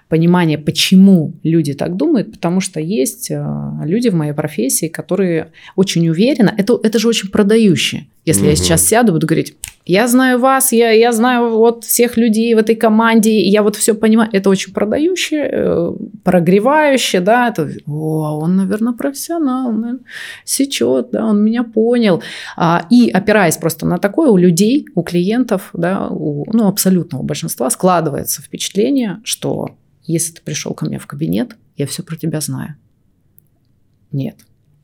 [0.07, 3.43] понимание, почему люди так думают, потому что есть э,
[3.83, 8.07] люди в моей профессии, которые очень уверенно, это, это же очень продающие.
[8.25, 8.49] Если угу.
[8.49, 9.55] я сейчас сяду, буду говорить,
[9.89, 13.95] я знаю вас, я, я знаю вот всех людей в этой команде, я вот все
[13.95, 15.91] понимаю, это очень продающее, э,
[16.23, 20.01] прогревающее, да, это, о, он, наверное, профессионал, он
[20.45, 22.21] сечет, да, он меня понял.
[22.55, 27.67] А, и опираясь просто на такое, у людей, у клиентов, да, у, ну, абсолютного большинства
[27.71, 32.75] складывается впечатление, что если ты пришел ко мне в кабинет, я все про тебя знаю.
[34.11, 34.35] Нет.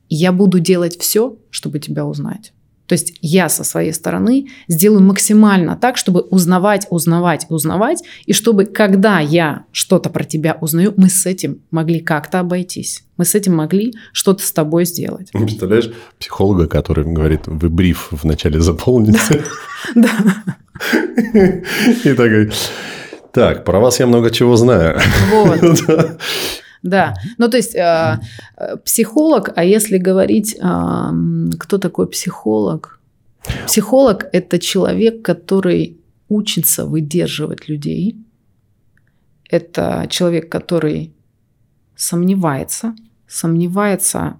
[0.08, 2.52] Я буду делать все, чтобы тебя узнать.
[2.86, 8.64] То есть я со своей стороны сделаю максимально так, чтобы узнавать, узнавать, узнавать, и чтобы,
[8.66, 13.04] когда я что-то про тебя узнаю, мы с этим могли как-то обойтись.
[13.16, 15.30] Мы с этим могли что-то с тобой сделать.
[15.32, 19.42] Представляешь, психолога, который говорит, вы бриф вначале заполните.
[19.94, 20.44] Да.
[22.04, 22.50] И такой,
[23.32, 25.00] так, про вас я много чего знаю.
[25.30, 25.60] Вот.
[26.86, 28.18] Да, ну то есть э,
[28.84, 31.10] психолог, а если говорить, э,
[31.58, 33.00] кто такой психолог?
[33.66, 38.16] Психолог– это человек, который учится выдерживать людей.
[39.50, 41.12] Это человек, который
[41.96, 42.94] сомневается.
[43.28, 44.36] Сомневается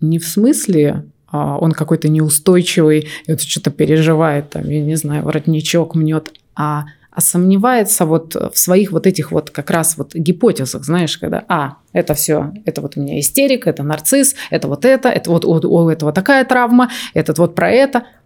[0.00, 5.24] не в смысле, а, он какой-то неустойчивый, и вот что-то переживает, там, я не знаю,
[5.24, 6.86] воротничок мнет, а
[7.18, 11.78] а сомневается вот в своих вот этих вот как раз вот гипотезах, знаешь, когда, а,
[11.92, 15.68] это все, это вот у меня истерик, это нарцисс, это вот это, это вот у,
[15.68, 18.04] у этого такая травма, этот вот про это–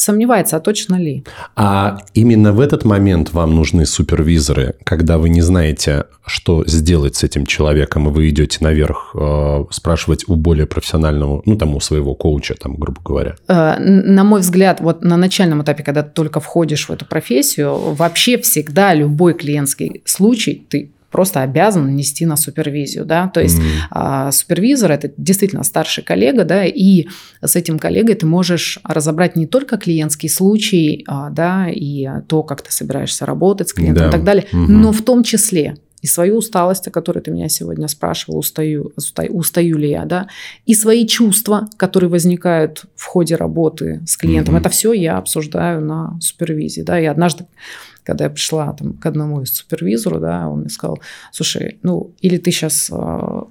[0.00, 1.24] сомневается, а точно ли.
[1.56, 7.24] А именно в этот момент вам нужны супервизоры, когда вы не знаете, что сделать с
[7.24, 12.14] этим человеком, и вы идете наверх э, спрашивать у более профессионального, ну, там, у своего
[12.14, 13.34] коуча, там, грубо говоря?
[13.48, 17.94] Э, на мой взгляд, вот на начальном этапе, когда ты только входишь в эту профессию,
[17.94, 23.64] вообще всегда любой клиентский случай ты просто обязан нести на супервизию, да, то есть mm.
[23.90, 27.06] а, супервизор это действительно старший коллега, да, и
[27.42, 32.62] с этим коллегой ты можешь разобрать не только клиентский случай, а, да, и то, как
[32.62, 34.08] ты собираешься работать с клиентом да.
[34.08, 34.66] и так далее, mm-hmm.
[34.66, 39.36] но в том числе и свою усталость, о которой ты меня сегодня спрашивал, устаю, устаю,
[39.36, 40.28] устаю ли я, да,
[40.64, 44.56] и свои чувства, которые возникают в ходе работы с клиентом.
[44.56, 44.60] Mm-hmm.
[44.60, 47.46] Это все я обсуждаю на супервизии, да, и однажды
[48.10, 51.00] когда я пришла там, к одному из супервизору, да, он мне сказал,
[51.30, 52.94] слушай, ну, или ты сейчас э,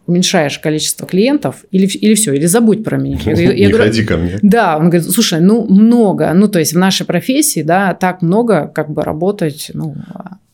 [0.05, 3.17] уменьшаешь количество клиентов, или, или все, или забудь про меня.
[3.23, 4.37] Я, я, Не говорю, ходи ко мне.
[4.41, 8.67] Да, он говорит, слушай, ну, много, ну, то есть в нашей профессии, да, так много,
[8.67, 9.95] как бы работать, ну,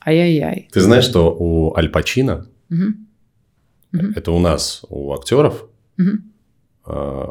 [0.05, 0.69] ай-яй-яй.
[0.71, 4.03] Ты знаешь, что у Аль Пачино, угу.
[4.15, 5.65] это у нас, у актеров,
[5.97, 6.11] угу.
[6.85, 7.25] э,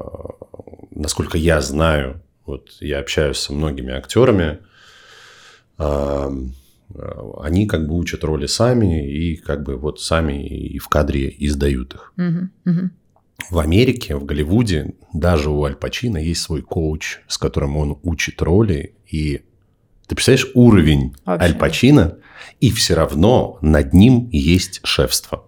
[0.91, 4.59] насколько я знаю, вот я общаюсь со многими актерами,
[7.41, 11.95] они как бы учат роли сами и как бы вот сами и в кадре издают
[11.95, 12.13] их.
[12.17, 12.91] Угу, угу.
[13.51, 18.41] В Америке, в Голливуде, даже у Аль Пачино есть свой коуч, с которым он учит
[18.41, 18.95] роли.
[19.11, 19.43] И
[20.07, 21.45] ты представляешь уровень Вообще.
[21.45, 22.19] Аль Пачино,
[22.61, 25.47] и все равно над ним есть шефство.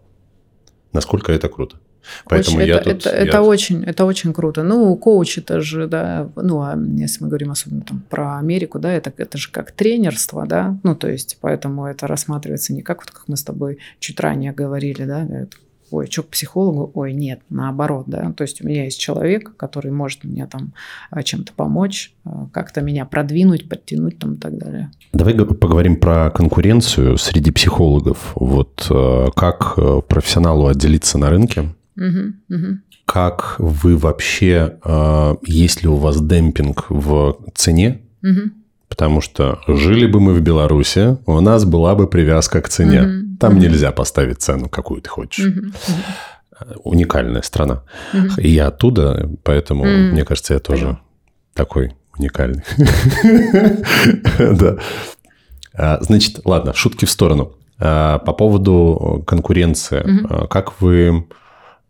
[0.92, 1.78] Насколько это круто.
[2.24, 3.06] Поэтому очень, я это, тут...
[3.06, 3.22] Это, я...
[3.24, 4.62] это, очень, это очень круто.
[4.62, 8.92] Ну, коуч это же, да, ну, а если мы говорим особенно там про Америку, да,
[8.92, 13.10] это, это же как тренерство, да, ну, то есть, поэтому это рассматривается не как, вот,
[13.10, 15.56] как мы с тобой чуть ранее говорили, да, это,
[15.90, 19.90] ой, что к психологу, ой, нет, наоборот, да, то есть у меня есть человек, который
[19.90, 20.72] может мне там
[21.10, 24.90] а, чем-то помочь, а, как-то меня продвинуть, подтянуть там и так далее.
[25.12, 28.32] Давай поговорим про конкуренцию среди психологов.
[28.34, 32.78] Вот э, как э, профессионалу отделиться на рынке, Угу, угу.
[33.06, 38.02] Как вы вообще, э, есть ли у вас демпинг в цене?
[38.22, 38.50] Угу.
[38.88, 43.02] Потому что жили бы мы в Беларуси, у нас была бы привязка к цене.
[43.02, 43.36] Угу.
[43.40, 43.62] Там угу.
[43.62, 45.46] нельзя поставить цену, какую ты хочешь.
[45.46, 46.80] Угу.
[46.84, 47.82] Уникальная страна.
[48.12, 48.40] Угу.
[48.40, 49.90] И я оттуда, поэтому, угу.
[49.90, 51.04] мне кажется, я тоже Понятно.
[51.54, 52.62] такой уникальный.
[54.38, 54.76] Да.
[55.78, 57.54] А, значит, ладно, шутки в сторону.
[57.78, 60.46] А, по поводу конкуренции.
[60.48, 61.36] Как вы а,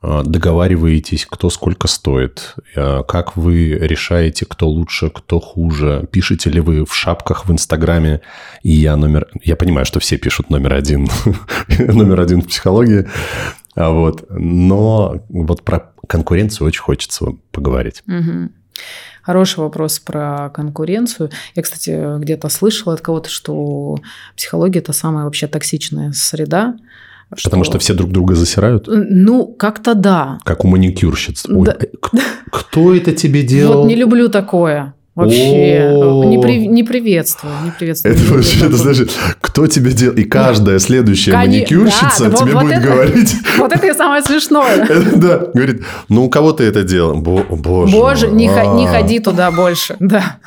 [0.02, 6.84] договариваетесь, кто сколько стоит, а, как вы решаете, кто лучше, кто хуже, пишете ли вы
[6.84, 8.20] в шапках в Инстаграме,
[8.62, 9.28] и я номер...
[9.42, 11.08] Я понимаю, что все пишут номер один,
[11.78, 13.08] номер один в психологии,
[13.74, 18.02] а вот, но вот про конкуренцию очень хочется поговорить.
[19.22, 21.30] Хороший вопрос про конкуренцию.
[21.56, 23.96] Я, кстати, где-то слышала от кого-то, что
[24.36, 26.76] психология– это самая вообще токсичная среда,
[27.30, 27.72] Потому что...
[27.72, 28.86] что все друг друга засирают?
[28.88, 30.38] Ну, как-то да.
[30.44, 31.46] Как у маникюрщиц.
[31.48, 31.76] Да.
[31.78, 31.90] Ой,
[32.50, 33.82] кто это тебе делал?
[33.82, 34.94] Вот не люблю такое.
[35.16, 35.94] Вообще
[36.26, 38.14] не, при, не приветствую, не приветствую.
[38.14, 39.10] Это вообще, это значит,
[39.40, 41.40] кто тебе делал, и каждая следующая Кон...
[41.40, 43.34] маникюрщица да, тебе вот, будет это, говорить.
[43.56, 44.86] Вот это и самое смешное.
[45.16, 47.16] Да, говорит, ну у кого ты это делал?
[47.16, 50.38] Боже, Боже, не, не ходи туда больше, да.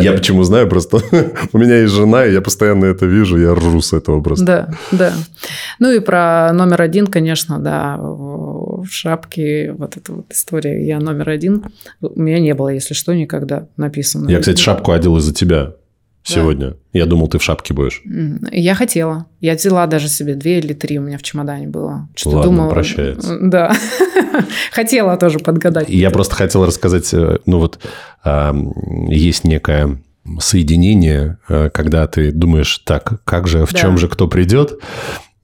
[0.00, 0.98] Я почему знаю, просто
[1.52, 4.44] у меня есть жена, и я постоянно это вижу, я ржу с этого просто.
[4.44, 5.12] Да, да.
[5.80, 7.98] Ну и про номер один, конечно, да,
[8.84, 11.64] в шапке вот эта вот история, я номер один,
[12.00, 14.28] у меня не было, если что, никогда написано.
[14.28, 15.74] Я, кстати, шапку одел из-за тебя
[16.24, 16.70] сегодня.
[16.70, 16.76] Да.
[16.92, 18.02] Я думал, ты в шапке будешь.
[18.52, 19.26] Я хотела.
[19.40, 22.08] Я взяла даже себе две или три у меня в чемодане было.
[22.14, 22.70] Что Ладно, думала...
[22.70, 23.38] прощается.
[23.40, 23.74] Да.
[24.72, 25.88] Хотела тоже подгадать.
[25.88, 27.78] Я просто хотел рассказать, э, ну вот
[29.08, 29.98] есть некое
[30.38, 33.78] соединение, э, когда ты думаешь, так, как же, в да.
[33.78, 34.78] чем же кто придет,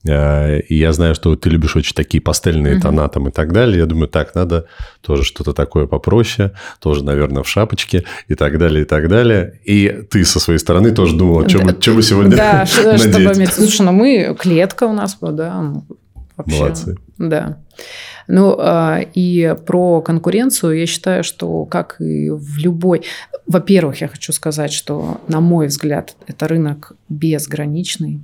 [0.05, 2.83] и я знаю, что ты любишь очень такие пастельные угу.
[2.83, 3.79] тона там и так далее.
[3.79, 4.67] Я думаю, так, надо
[5.01, 9.61] тоже что-то такое попроще, тоже, наверное, в шапочке и так далее, и так далее.
[9.65, 13.01] И ты со своей стороны тоже думала, что, да, что мы сегодня Да, надеть?
[13.01, 13.47] чтобы...
[13.47, 15.85] Слушай, ну мы, клетка у нас, да, ну,
[16.37, 16.59] вообще.
[16.59, 16.97] Молодцы.
[17.19, 17.59] Да.
[18.29, 23.03] Ну, а, и про конкуренцию я считаю, что как и в любой...
[23.47, 28.21] Во-первых, я хочу сказать, что, на мой взгляд, это рынок безграничный.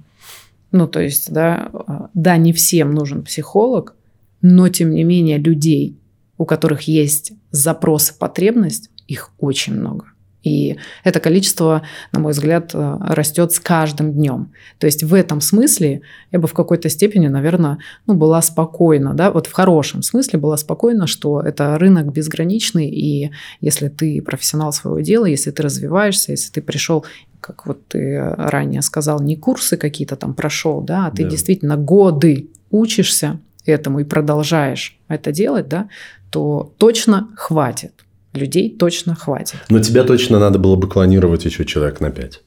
[0.76, 1.70] Ну, то есть, да,
[2.14, 3.94] да, не всем нужен психолог,
[4.42, 6.00] но, тем не менее, людей,
[6.36, 10.06] у которых есть запрос и потребность, их очень много.
[10.44, 11.82] И это количество,
[12.12, 14.52] на мой взгляд, э, растет с каждым днем.
[14.78, 19.30] То есть в этом смысле я бы в какой-то степени, наверное, ну, была спокойна, да,
[19.30, 23.30] вот в хорошем смысле была спокойна, что это рынок безграничный, и
[23.60, 27.04] если ты профессионал своего дела, если ты развиваешься, если ты пришел
[27.40, 31.28] как вот ты ранее сказал, не курсы какие-то там прошел, да, а ты да.
[31.28, 35.90] действительно годы учишься этому и продолжаешь это делать, да,
[36.30, 38.03] то точно хватит
[38.34, 39.58] людей точно хватит.
[39.68, 42.40] Но тебя точно надо было бы клонировать еще человек на пять.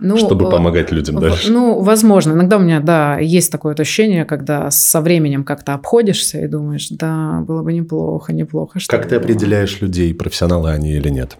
[0.00, 1.52] Ну, чтобы э, помогать людям дальше.
[1.52, 2.32] Ну, возможно.
[2.32, 7.44] Иногда у меня, да, есть такое ощущение, когда со временем как-то обходишься и думаешь, да,
[7.46, 8.80] было бы неплохо, неплохо.
[8.80, 9.24] Что как ты было.
[9.24, 11.36] определяешь людей, профессионалы они или нет?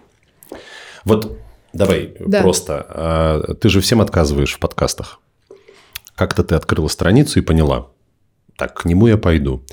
[1.03, 1.37] Вот
[1.73, 2.41] давай да.
[2.41, 2.85] просто.
[2.89, 5.19] А, ты же всем отказываешь в подкастах.
[6.15, 7.89] Как-то ты открыла страницу и поняла,
[8.57, 9.63] так, к нему я пойду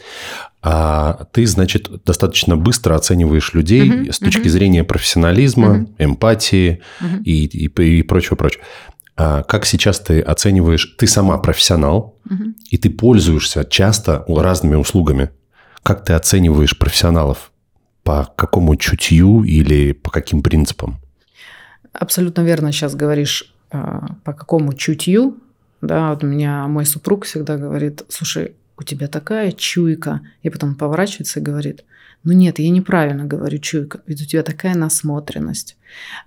[0.62, 4.50] а ты, значит, достаточно быстро оцениваешь людей uh-huh, с точки uh-huh.
[4.50, 5.94] зрения профессионализма, uh-huh.
[5.98, 7.22] эмпатии uh-huh.
[7.24, 8.62] И, и, и прочего, прочего.
[9.16, 12.54] А как сейчас ты оцениваешь, ты сама профессионал, uh-huh.
[12.70, 15.30] и ты пользуешься часто разными услугами.
[15.82, 17.50] Как ты оцениваешь профессионалов?
[18.04, 20.98] По какому чутью или по каким принципам?
[21.92, 25.38] Абсолютно верно сейчас говоришь, а, по какому чутью.
[25.80, 30.20] Да, вот у меня мой супруг всегда говорит, слушай, у тебя такая чуйка.
[30.42, 31.84] И потом поворачивается и говорит,
[32.24, 35.76] ну нет, я неправильно говорю чуйка, ведь у тебя такая насмотренность.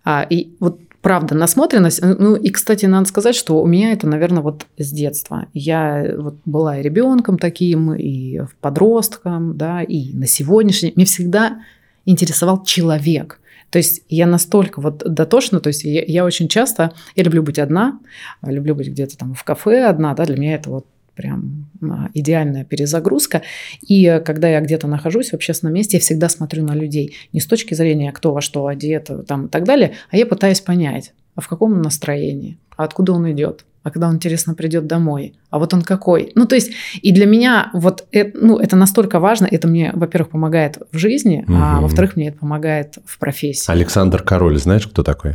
[0.04, 2.02] А, и вот правда, насмотренность.
[2.02, 5.48] Ну и, кстати, надо сказать, что у меня это, наверное, вот с детства.
[5.54, 10.94] Я вот была и ребенком таким, и подростком, да, и на сегодняшний.
[10.96, 11.62] Мне всегда
[12.06, 13.40] интересовал человек.
[13.70, 17.60] То есть я настолько вот дотошна, то есть я, я очень часто, я люблю быть
[17.60, 18.00] одна,
[18.42, 20.86] люблю быть где-то там в кафе одна, да, для меня это вот
[21.16, 23.42] прям а, идеальная перезагрузка.
[23.82, 27.16] И когда я где-то нахожусь в общественном месте, я всегда смотрю на людей.
[27.34, 30.62] Не с точки зрения, кто во что одет там, и так далее, а я пытаюсь
[30.62, 34.88] понять, а в каком он настроении, а откуда он идет, а когда он, интересно, придет
[34.88, 36.32] домой, а вот он какой.
[36.34, 40.32] Ну, то есть, и для меня вот это, ну, это настолько важно, это мне, во-первых,
[40.32, 41.56] помогает в жизни, угу.
[41.56, 43.72] а во-вторых, мне это помогает в профессии.
[43.72, 45.34] Александр Король, знаешь, кто такой?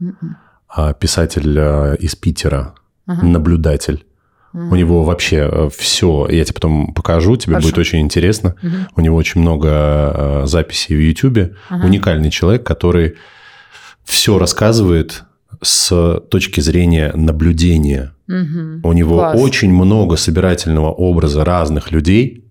[0.00, 0.14] Mm-mm.
[0.22, 0.36] М-м.
[0.68, 2.74] А, писатель а, из Питера,
[3.06, 3.26] ага.
[3.26, 4.04] наблюдатель.
[4.70, 7.68] У него вообще э, все, я тебе потом покажу, тебе Хорошо.
[7.68, 8.56] будет очень интересно.
[8.62, 8.76] Угу.
[8.96, 11.54] У него очень много э, записей в YouTube.
[11.68, 11.86] Ага.
[11.86, 13.16] Уникальный человек, который
[14.04, 15.24] все рассказывает
[15.62, 18.14] с точки зрения наблюдения.
[18.28, 18.88] Угу.
[18.88, 19.40] У него Класс.
[19.40, 22.44] очень много собирательного образа разных людей.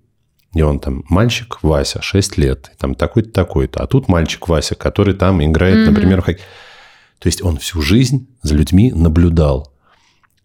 [0.54, 3.84] И он там мальчик Вася, 6 лет, там такой-то, такой-то.
[3.84, 5.94] А тут мальчик Вася, который там играет, угу.
[5.94, 6.44] например, в хоккей.
[7.20, 9.74] То есть он всю жизнь за людьми наблюдал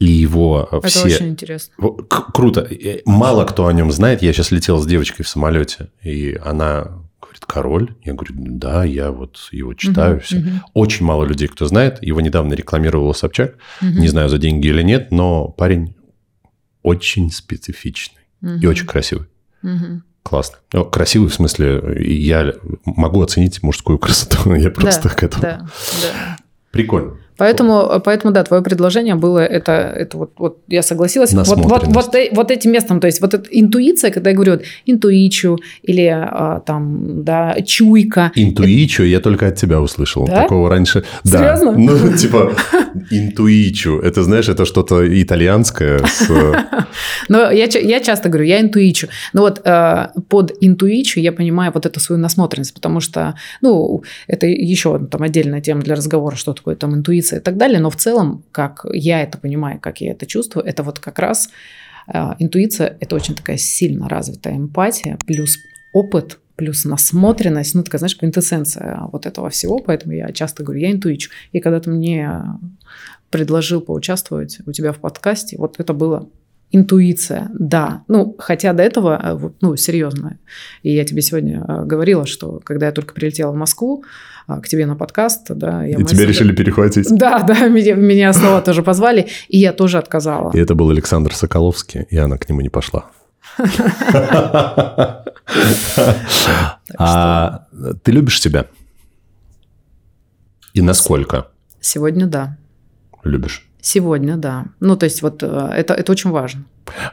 [0.02, 1.04] и его Это все...
[1.04, 1.74] очень интересно.
[2.08, 2.68] Круто.
[3.04, 4.20] Мало кто о нем знает.
[4.20, 6.88] Я сейчас летел с девочкой в самолете, и она
[7.20, 7.94] говорит, король?
[8.04, 10.16] Я говорю, да, я вот его читаю.
[10.16, 10.38] Угу, все.
[10.38, 10.48] Угу.
[10.74, 12.02] Очень мало людей, кто знает.
[12.02, 13.54] Его недавно рекламировал Собчак.
[13.80, 13.90] Угу.
[13.90, 15.94] Не знаю, за деньги или нет, но парень
[16.82, 18.54] очень специфичный угу.
[18.60, 19.28] и очень красивый.
[19.62, 20.02] Угу.
[20.24, 20.58] Классно.
[20.72, 24.52] Ну, красивый в смысле, я могу оценить мужскую красоту.
[24.56, 25.42] я просто да, к этому.
[25.42, 25.68] Да,
[26.02, 26.36] да.
[26.72, 27.18] Прикольно.
[27.42, 31.32] Поэтому, поэтому, да, твое предложение было это, это вот, вот я согласилась.
[31.32, 34.52] Вот, вот, вот, э, вот этим местом, то есть вот эта интуиция, когда я говорю
[34.52, 38.30] вот, интуичу или а, там, да, чуйка.
[38.36, 40.24] Интуичу я только от тебя услышал.
[40.24, 40.42] Да?
[40.42, 41.02] Такого раньше.
[41.24, 41.72] Серьезно?
[41.72, 41.78] Да.
[41.82, 42.52] Ну, типа,
[43.10, 43.98] интуичу.
[43.98, 45.98] Это, знаешь, это что-то итальянское.
[45.98, 46.28] С...
[47.28, 49.08] Но я, я часто говорю, я интуичу.
[49.32, 54.46] Но вот э, под интуичу я понимаю вот эту свою насмотренность, потому что, ну, это
[54.46, 57.90] еще там отдельная тема для разговора, что такое там интуиция интуиция и так далее, но
[57.90, 61.50] в целом, как я это понимаю, как я это чувствую, это вот как раз
[62.12, 65.58] э, интуиция– это очень такая сильно развитая эмпатия, плюс
[65.92, 70.90] опыт, плюс насмотренность, ну, такая, знаешь, квинтэссенция вот этого всего, поэтому я часто говорю, я
[70.90, 71.30] интуичу.
[71.52, 72.44] И когда ты мне
[73.30, 76.28] предложил поучаствовать у тебя в подкасте, вот это было
[76.74, 78.02] Интуиция, да.
[78.08, 80.38] Ну, хотя до этого, э, ну, серьезно.
[80.82, 84.04] И я тебе сегодня э, говорила, что когда я только прилетела в Москву,
[84.46, 85.84] а, к тебе на подкаст, да.
[85.84, 87.08] Я и тебя решили перехватить.
[87.22, 90.50] Да, да, меня, меня снова тоже позвали, и я тоже отказала.
[90.54, 93.10] И это был Александр Соколовский, и она к нему не пошла.
[96.98, 97.66] А
[98.02, 98.66] ты любишь себя?
[100.72, 101.48] И насколько?
[101.80, 102.56] Сегодня да.
[103.24, 103.68] Любишь?
[103.84, 104.66] Сегодня, да.
[104.78, 106.64] Ну, то есть, вот э, это, это очень важно.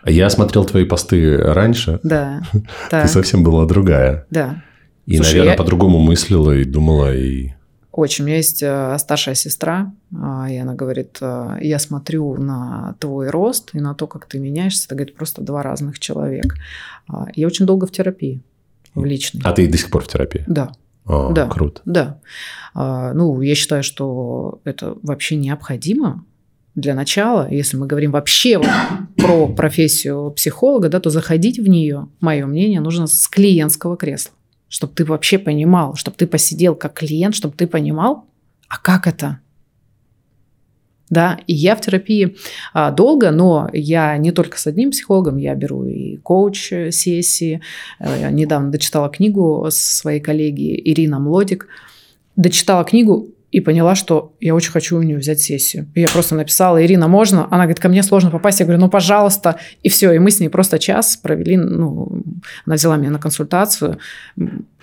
[0.06, 2.00] Я смотрел твои посты раньше.
[2.04, 2.44] Да.
[2.92, 4.28] Ты совсем была другая.
[4.30, 4.62] Да.
[5.08, 5.58] И, Слушай, наверное, я...
[5.58, 7.54] по-другому мыслила и думала, и...
[7.92, 8.24] Очень.
[8.24, 13.30] У меня есть э, старшая сестра, а, и она говорит, э, я смотрю на твой
[13.32, 14.86] рост и на то, как ты меняешься.
[14.86, 16.56] Это, говорит, просто два разных человека.
[17.08, 18.44] А, я очень долго в терапии,
[18.94, 19.42] в личной.
[19.44, 20.44] А ты до сих пор в терапии?
[20.46, 20.72] Да.
[21.06, 21.82] О, да, круто.
[21.86, 22.20] Да.
[22.76, 26.26] А, ну, я считаю, что это вообще необходимо
[26.80, 28.62] для начала, если мы говорим вообще
[29.18, 34.32] про профессию психолога, да, то заходить в нее, мое мнение, нужно с клиентского кресла,
[34.68, 38.26] чтобы ты вообще понимал, чтобы ты посидел как клиент, чтобы ты понимал,
[38.68, 39.40] а как это?
[41.10, 42.38] Да, и я в терапии
[42.72, 47.62] а, долго, но я не только с одним психологом, я беру и коуч-сессии.
[48.00, 51.68] Э, я недавно дочитала книгу со своей коллеги Ирина Млодик.
[52.36, 55.88] Дочитала книгу, и поняла, что я очень хочу у нее взять сессию.
[55.96, 57.46] И я просто написала, Ирина, можно?
[57.46, 58.60] Она говорит, ко мне сложно попасть.
[58.60, 59.58] Я говорю, ну, пожалуйста.
[59.82, 60.12] И все.
[60.12, 62.24] И мы с ней просто час провели, ну,
[62.66, 63.98] она взяла меня на консультацию.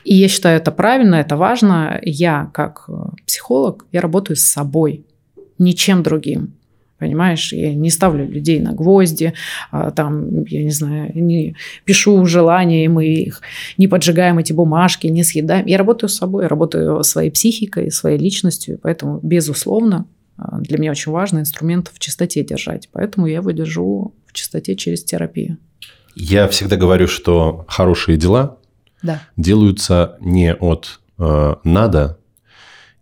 [0.04, 2.00] И я считаю, это правильно, это важно.
[2.02, 2.88] Я, как
[3.26, 5.04] психолог, я работаю с собой,
[5.58, 6.54] ничем другим.
[6.98, 9.34] Понимаешь, я не ставлю людей на гвозди,
[9.70, 13.42] а, там, я не знаю, не пишу желания, и мы их
[13.76, 15.66] не поджигаем эти бумажки, не съедаем.
[15.66, 20.06] Я работаю с собой, я работаю своей психикой, своей личностью, поэтому, безусловно,
[20.38, 22.88] а, для меня очень важно инструмент в чистоте держать.
[22.92, 25.58] Поэтому я его держу в чистоте через терапию.
[26.14, 28.56] Я всегда говорю, что хорошие дела
[29.02, 29.22] да.
[29.36, 32.18] делаются не от э, надо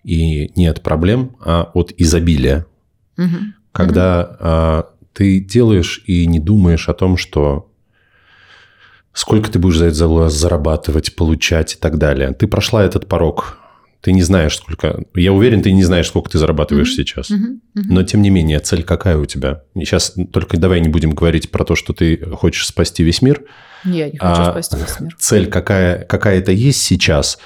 [0.02, 2.66] и не от проблем, а от изобилия.
[3.16, 7.70] Угу когда mm ты делаешь и не думаешь о том, что
[9.12, 12.32] сколько ты будешь за это зарабатывать, получать и так далее.
[12.32, 13.58] Ты прошла этот порог.
[14.00, 15.02] Ты не знаешь, сколько...
[15.14, 16.96] Я уверен, ты не знаешь, сколько ты зарабатываешь mm-hmm.
[16.96, 17.30] сейчас.
[17.30, 17.38] Mm-hmm.
[17.38, 17.82] Mm-hmm.
[17.88, 19.62] Но, тем не менее, цель какая у тебя?
[19.74, 23.44] И сейчас только давай не будем говорить про то, что ты хочешь спасти весь мир.
[23.84, 25.16] Я не хочу а спасти весь мир.
[25.18, 27.38] Цель какая, какая-то есть сейчас,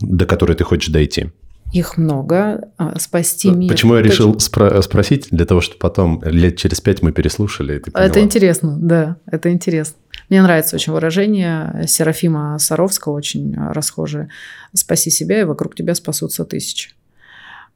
[0.00, 1.30] до которой ты хочешь дойти?
[1.72, 2.68] Их много.
[2.76, 3.70] А, спасти мир.
[3.70, 5.28] Почему я решил спро- спросить?
[5.30, 7.78] Для того, чтобы потом лет через пять мы переслушали.
[7.78, 9.96] И ты это интересно, да, это интересно.
[10.28, 14.28] Мне нравится очень выражение Серафима Саровского, очень расхожее.
[14.74, 16.92] «Спаси себя, и вокруг тебя спасутся тысячи».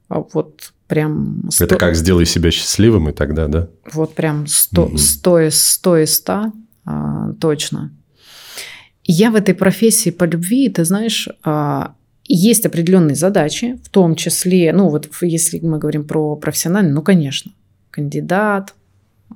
[0.09, 1.49] А вот прям...
[1.51, 1.65] Сто...
[1.65, 3.67] Это как «сделай себя счастливым» и тогда, да?
[3.91, 4.97] Вот прям сто, угу.
[4.97, 6.53] сто, из, сто из ста
[6.85, 7.91] а, точно.
[9.03, 11.95] Я в этой профессии по любви, ты знаешь, а,
[12.27, 17.51] есть определенные задачи, в том числе, ну вот если мы говорим про профессиональный, ну конечно,
[17.91, 18.73] кандидат,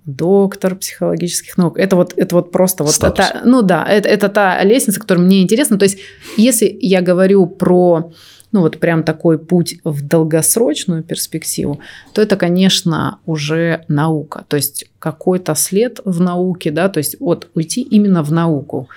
[0.06, 1.78] доктор психологических наук.
[1.78, 5.42] Это вот, это вот просто вот это, ну да, это, это та лестница, которая мне
[5.42, 5.78] интересна.
[5.78, 6.00] То есть,
[6.38, 8.12] если я говорю про
[8.52, 11.80] ну вот прям такой путь в долгосрочную перспективу,
[12.14, 14.44] то это, конечно, уже наука.
[14.48, 18.90] То есть какой-то след в науке, да, то есть вот уйти именно в науку.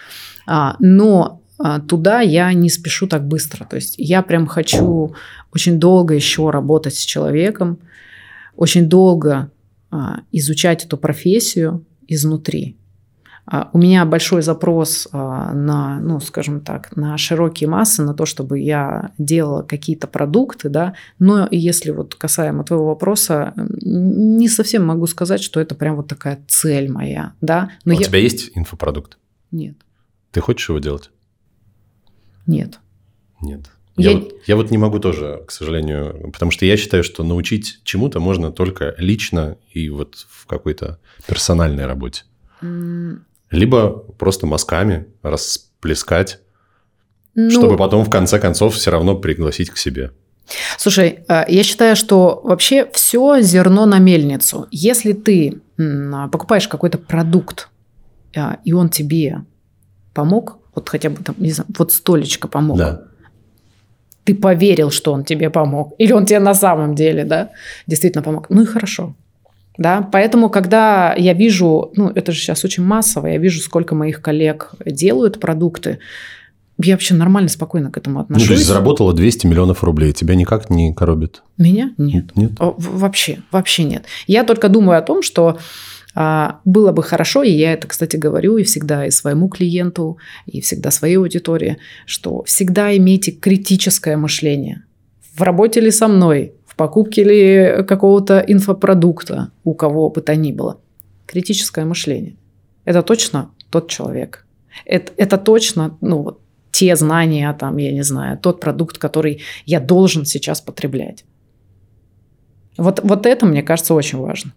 [0.47, 1.41] А, но
[1.89, 3.65] туда я не спешу так быстро.
[3.65, 5.15] То есть я прям хочу
[5.53, 7.79] очень долго еще работать с человеком,
[8.57, 9.51] очень долго
[9.91, 12.77] а, изучать эту профессию изнутри.
[13.47, 18.59] А, у меня большой запрос на, ну, скажем так, на широкие массы, на то, чтобы
[18.59, 25.43] я делала какие-то продукты, да, но если вот касаемо твоего вопроса, не совсем могу сказать,
[25.43, 27.71] что это прям вот такая цель моя, да.
[27.85, 28.05] Но у я...
[28.05, 29.19] тебя есть инфопродукт?
[29.51, 29.77] Нет.
[30.33, 31.11] Ты хочешь его делать?
[32.47, 32.79] Нет.
[33.41, 33.71] Нет.
[33.97, 34.17] Я, я...
[34.17, 38.21] Вот, я вот не могу тоже, к сожалению, потому что я считаю, что научить чему-то
[38.21, 42.25] можно только лично и вот в какой-то персональной работе.
[42.61, 43.19] Mm.
[43.51, 46.41] Либо просто мазками расплескать,
[47.35, 47.51] ну...
[47.51, 50.11] чтобы потом в конце концов все равно пригласить к себе.
[50.77, 54.67] Слушай, э, я считаю, что вообще все зерно на мельницу.
[54.71, 55.61] Если ты
[56.33, 57.69] покупаешь какой-то продукт,
[58.35, 59.45] э, и он тебе
[60.13, 62.79] помог, вот хотя бы там, не знаю, вот столечко помог.
[62.79, 63.03] Да.
[64.25, 65.95] Ты поверил, что он тебе помог.
[65.99, 67.51] Или он тебе на самом деле, да,
[67.87, 68.47] действительно помог.
[68.49, 69.15] Ну и хорошо.
[69.77, 74.23] Да, поэтому, когда я вижу, ну, это же сейчас очень массово, я вижу, сколько моих
[74.23, 75.99] коллег делают продукты,
[76.83, 78.49] я вообще нормально, спокойно к этому отношусь.
[78.49, 81.43] Ну, то есть заработала 200 миллионов рублей, тебя никак не коробит?
[81.57, 81.93] Меня?
[81.99, 82.37] Нет.
[82.37, 82.53] Нет?
[82.59, 84.05] Вообще, вообще нет.
[84.27, 85.59] Я только думаю о том, что
[86.15, 90.91] было бы хорошо, и я это, кстати, говорю и всегда и своему клиенту, и всегда
[90.91, 94.85] своей аудитории, что всегда имейте критическое мышление.
[95.35, 100.53] В работе ли со мной, в покупке ли какого-то инфопродукта, у кого бы то ни
[100.53, 100.81] было.
[101.27, 102.37] Критическое мышление.
[102.85, 104.47] Это точно тот человек.
[104.85, 106.41] Это, это точно, ну, вот,
[106.71, 111.25] те знания, там, я не знаю, тот продукт, который я должен сейчас потреблять.
[112.77, 114.53] Вот, вот это, мне кажется, очень важно.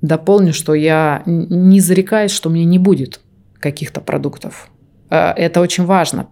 [0.00, 3.20] Дополню, что я не зарекаюсь, что у меня не будет
[3.58, 4.70] каких-то продуктов.
[5.10, 6.28] А, это очень важно.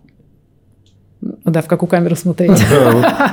[1.45, 2.62] Да, в какую камеру смотреть.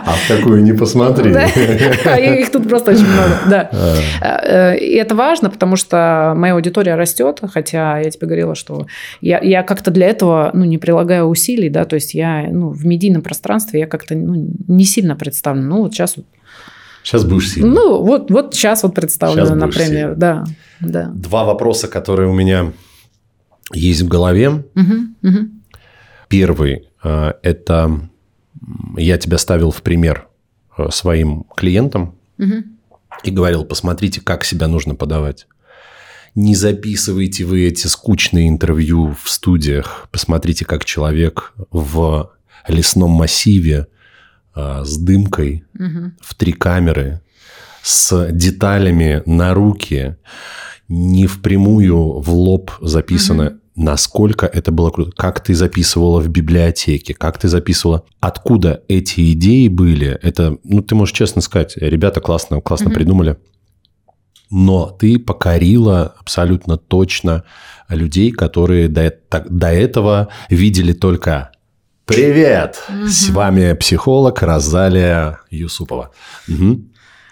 [0.06, 1.34] А в какую не посмотри.
[1.34, 3.70] А их тут просто очень много, да.
[4.22, 4.74] А.
[4.74, 8.88] Э, и это важно, потому что моя аудитория растет, хотя я тебе говорила, что
[9.22, 12.86] я, я как-то для этого ну, не прилагаю усилий, да, то есть я ну, в
[12.86, 15.68] медийном пространстве я как-то ну, не сильно представлена.
[15.68, 16.16] Ну, вот сейчас
[17.04, 17.70] Сейчас будешь сильно.
[17.70, 20.12] Ну, вот, вот сейчас вот представлено, например.
[20.12, 20.16] Сильно.
[20.16, 20.44] Да,
[20.80, 21.12] да.
[21.14, 22.72] Два вопроса, которые у меня
[23.74, 24.50] есть в голове.
[24.50, 25.38] Угу, угу.
[26.30, 28.10] Первый э,– это
[28.98, 30.28] я тебя ставил в пример
[30.78, 32.64] э, своим клиентам угу.
[33.24, 35.48] и говорил, посмотрите, как себя нужно подавать.
[36.36, 40.08] Не записывайте вы эти скучные интервью в студиях.
[40.12, 42.32] Посмотрите, как человек в
[42.68, 43.88] лесном массиве
[44.56, 46.12] с дымкой угу.
[46.22, 47.22] в три камеры,
[47.82, 50.16] с деталями на руки,
[50.88, 53.48] не впрямую в лоб записано.
[53.48, 53.56] Угу.
[53.76, 55.12] Насколько это было круто.
[55.16, 58.06] Как ты записывала в библиотеке, как ты записывала.
[58.20, 60.20] Откуда эти идеи были?
[60.22, 62.96] Это, ну, ты можешь честно сказать, ребята классно, классно угу.
[62.96, 63.38] придумали.
[64.52, 67.44] Но ты покорила абсолютно точно
[67.90, 69.12] людей, которые до,
[69.50, 71.53] до этого видели только
[72.06, 72.84] Привет!
[72.90, 73.08] Угу.
[73.08, 76.12] С вами психолог Розалия Юсупова.
[76.50, 76.82] Угу.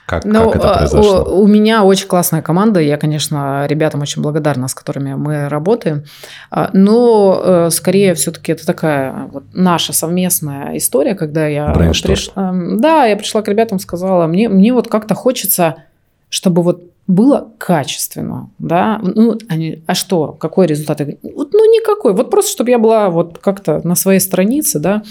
[0.05, 1.23] Как, ну, как это произошло?
[1.23, 2.79] У, у меня очень классная команда.
[2.79, 6.05] Я, конечно, ребятам очень благодарна, с которыми мы работаем.
[6.49, 12.53] А, но э, скорее все-таки это такая вот наша совместная история, когда я пришла.
[12.53, 15.83] Да, я пришла к ребятам, сказала, мне, мне вот как-то хочется,
[16.29, 21.01] чтобы вот было качественно, да, ну, они, а что, какой результат?
[21.23, 25.03] Вот, никакой, вот просто, чтобы я была вот как-то на своей странице, да,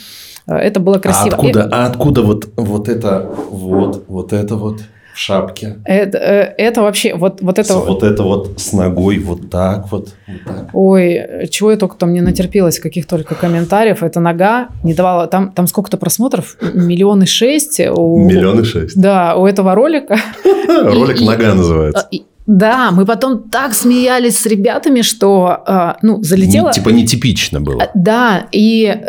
[0.46, 1.36] э, это было красиво.
[1.36, 4.80] А откуда, а откуда вот, вот это, вот, вот это вот?
[5.14, 5.78] в шапке.
[5.84, 7.74] Это, э, это вообще вот, вот это...
[7.74, 10.11] вот это вот с ногой вот так вот.
[10.26, 10.70] вот так.
[10.72, 14.02] Ой, чего я только там не натерпелась, каких только комментариев.
[14.02, 15.26] Эта нога не давала...
[15.26, 16.56] Там, там сколько-то просмотров?
[16.61, 17.80] Миллионы шесть.
[17.80, 19.00] У, Миллионы шесть.
[19.00, 20.16] Да, у этого ролика.
[20.68, 22.08] Ролик «Нога» называется.
[22.53, 26.72] Да, мы потом так смеялись с ребятами, что, э, ну, залетело...
[26.72, 27.90] Типа нетипично было.
[27.94, 29.01] Да, и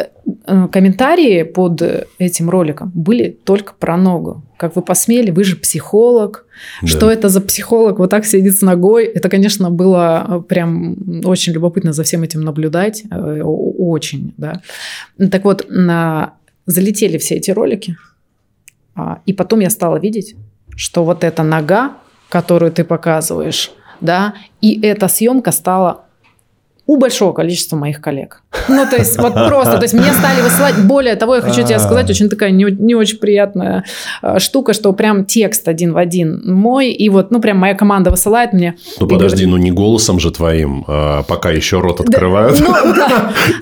[0.45, 1.81] Э, комментарии под
[2.19, 4.43] этим роликом были только про ногу.
[4.57, 6.45] Как вы посмели, вы же психолог.
[6.81, 6.87] Да.
[6.87, 9.05] Что это за психолог вот так сидит с ногой?
[9.05, 13.03] Это, конечно, было э, прям очень любопытно за всем этим наблюдать.
[13.09, 14.61] Э, очень, да.
[15.31, 16.33] Так вот, на...
[16.65, 17.97] залетели все эти ролики.
[18.95, 20.35] А, и потом я стала видеть,
[20.75, 21.97] что вот эта нога,
[22.31, 26.05] которую ты показываешь, да, и эта съемка стала
[26.87, 28.40] у большого количества моих коллег.
[28.67, 31.79] Ну, то есть, вот просто, то есть, мне стали высылать, более того, я хочу тебе
[31.79, 33.85] сказать, очень такая не, не очень приятная
[34.21, 38.11] э, штука, что прям текст один в один мой, и вот, ну, прям моя команда
[38.11, 38.75] высылает мне.
[38.99, 42.59] Ну, подожди, говорит, ну, не голосом же твоим, а пока еще рот открывают.
[42.59, 42.75] Ну,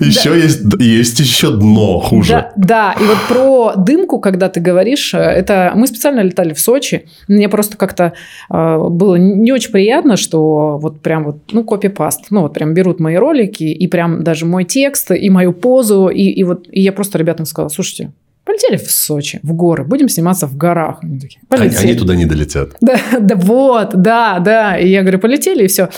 [0.00, 2.50] еще есть, есть еще дно хуже.
[2.56, 7.06] Да, и вот про дымку, когда ты говоришь, э, это мы специально летали в Сочи,
[7.28, 8.12] мне просто как-то
[8.50, 12.98] э, было не очень приятно, что вот прям вот, ну, копипаст, ну, вот прям берут
[12.98, 14.79] мои ролики, и прям даже мой текст,
[15.14, 18.12] и мою позу, и, и вот и я просто ребятам сказала, слушайте,
[18.44, 20.98] полетели в Сочи, в горы, будем сниматься в горах.
[21.02, 22.70] Они, такие, они, они туда не долетят.
[22.80, 24.78] Да, да, вот, да, да.
[24.78, 25.88] И я говорю, полетели, и все.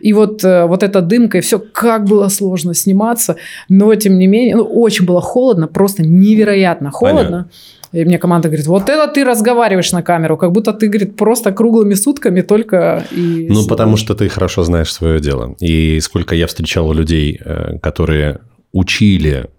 [0.00, 3.36] И вот, э, вот эта дымка, и все, как было сложно сниматься,
[3.68, 7.22] но тем не менее, ну, очень было холодно, просто невероятно холодно.
[7.22, 7.50] Понятно.
[7.92, 11.52] И мне команда говорит, вот это ты разговариваешь на камеру, как будто ты, говорит, просто
[11.52, 13.46] круглыми сутками только и...
[13.50, 15.54] Ну, потому что ты хорошо знаешь свое дело.
[15.60, 18.40] И сколько я встречал людей, э, которые
[18.72, 19.50] учили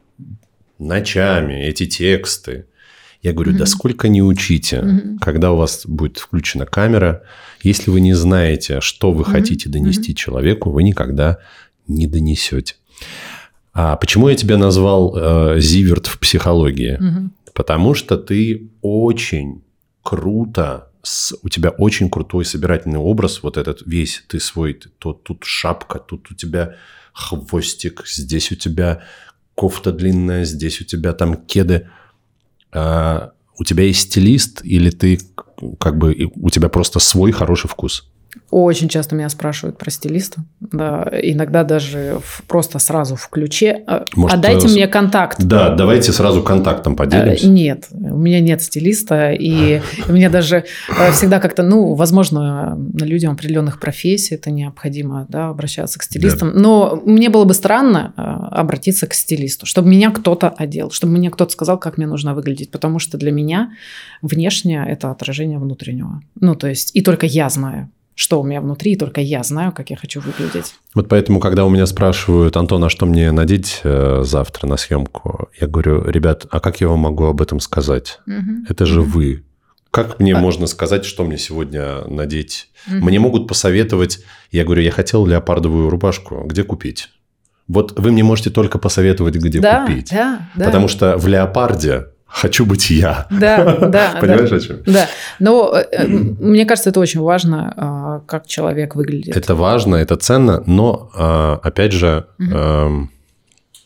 [0.80, 2.66] ночами эти тексты,
[3.22, 3.58] я говорю, mm-hmm.
[3.58, 5.18] да сколько не учите, mm-hmm.
[5.22, 7.24] когда у вас будет включена камера,
[7.62, 9.32] если вы не знаете, что вы mm-hmm.
[9.32, 10.16] хотите донести mm-hmm.
[10.16, 11.38] человеку, вы никогда
[11.88, 12.76] не донесете.
[13.74, 17.00] А почему я тебя назвал э, Зиверт в психологии?
[17.00, 17.30] Mm-hmm.
[17.54, 19.64] Потому что ты очень
[20.02, 25.44] круто, с, у тебя очень крутой собирательный образ, вот этот весь, ты свой, то, тут
[25.44, 26.76] шапка, тут у тебя
[27.14, 29.04] хвостик, здесь у тебя
[29.56, 31.90] кофта длинная, здесь у тебя там кеды.
[32.72, 35.20] А, у тебя есть стилист или ты
[35.80, 38.12] как бы у тебя просто свой хороший вкус?
[38.54, 40.44] Очень часто меня спрашивают про стилиста.
[40.60, 43.84] Да, иногда даже в, просто сразу в ключе.
[43.88, 45.44] «А, Может, а дайте э, мне контакт.
[45.44, 47.48] Да, давайте сразу контактом поделимся.
[47.48, 50.66] Э, Нет, у меня нет стилиста, и мне даже
[50.98, 56.52] э, всегда как-то, ну, возможно, людям определенных профессий это необходимо, да, обращаться к стилистам.
[56.54, 61.32] Но мне было бы странно э, обратиться к стилисту, чтобы меня кто-то одел, чтобы мне
[61.32, 63.72] кто-то сказал, как мне нужно выглядеть, потому что для меня
[64.22, 66.22] внешнее это отражение внутреннего.
[66.40, 69.72] Ну, то есть, и только я знаю, что у меня внутри, и только я знаю,
[69.72, 70.76] как я хочу выглядеть.
[70.94, 75.50] Вот поэтому, когда у меня спрашивают, Антон, а что мне надеть э, завтра на съемку,
[75.60, 78.20] я говорю, ребят, а как я вам могу об этом сказать?
[78.26, 78.66] Мгм.
[78.70, 79.44] Это же вы.
[79.92, 82.70] Как мне А- можно сказать, что мне сегодня надеть?
[82.88, 83.06] Мгм.
[83.06, 84.20] Мне могут посоветовать,
[84.52, 87.10] я говорю, я хотел леопардовую рубашку, где купить?
[87.68, 90.10] Вот вы мне можете только посоветовать, где да, купить.
[90.12, 90.66] да, да.
[90.66, 93.28] Потому что в леопарде хочу быть я.
[93.30, 94.18] Да, да.
[94.20, 94.56] Понимаешь, да.
[94.56, 94.78] о чем?
[94.86, 95.08] Да,
[95.40, 99.38] но э, э, мне кажется, это очень важно, а, как человек выглядит.
[99.38, 103.12] Это важно, это ценно, но, а, опять же, эм,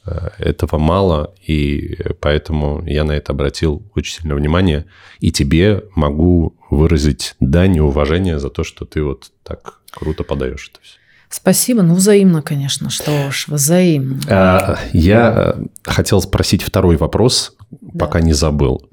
[0.06, 4.86] э, этого мало, и поэтому я на это обратил очень сильное внимание.
[5.20, 10.72] И тебе могу выразить дань и уважение за то, что ты вот так круто подаешь
[10.72, 10.98] это все.
[11.30, 14.22] Спасибо, ну взаимно, конечно, что уж, взаимно.
[14.30, 18.05] А, Я хотел спросить второй вопрос, Да.
[18.05, 18.88] пока не забыл.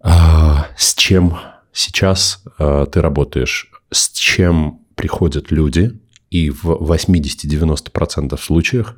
[0.00, 1.38] А, С чем
[1.72, 3.70] сейчас э, ты работаешь?
[3.90, 5.98] С чем приходят люди?
[6.30, 8.96] И в 80-90% случаях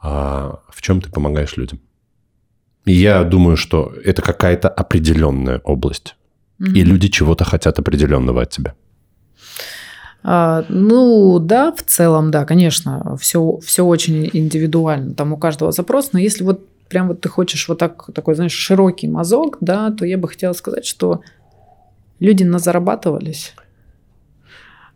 [0.00, 1.80] а, в чем ты помогаешь людям?
[2.84, 6.16] И я думаю, что это какая-то определенная область.
[6.58, 6.74] Мгм.
[6.74, 8.74] И люди чего-то хотят определенного от тебя.
[10.22, 16.12] А, ну, да, в целом, да, конечно, все, все очень индивидуально, там у каждого запрос,
[16.12, 20.04] но если вот прям вот ты хочешь вот так, такой, знаешь, широкий мазок, да, то
[20.04, 21.22] я бы хотела сказать, что
[22.18, 23.54] люди назарабатывались,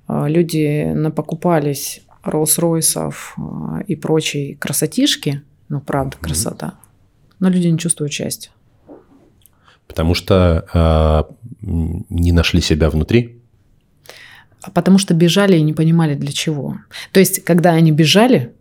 [0.07, 6.75] а, люди напокупались Роллс-Ройсов а, и прочей красотишки, ну, правда, красота,
[7.39, 8.51] но люди не чувствуют счастья.
[9.87, 11.29] Потому что
[11.63, 13.43] м, не нашли себя внутри.
[14.73, 16.79] Потому что бежали и не понимали для чего.
[17.11, 18.55] То есть, когда они бежали,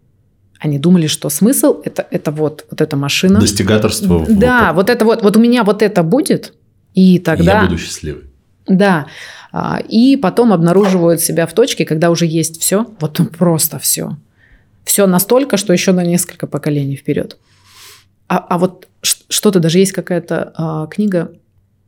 [0.62, 3.40] они думали, что смысл это, это вот, вот эта машина.
[3.40, 4.26] Достигаторство.
[4.30, 6.54] Да, вот это вот, вот у меня вот это будет,
[6.94, 7.64] и и тогда...
[7.64, 8.26] Я буду счастливый.
[8.68, 9.08] Да.
[9.52, 14.18] А, И потом обнаруживают себя в точке, когда уже есть все, вот ну, просто все.
[14.84, 17.40] Все настолько, что еще на несколько поколений вперед.
[18.28, 21.34] А, а вот что-то, даже есть какая-то а, книга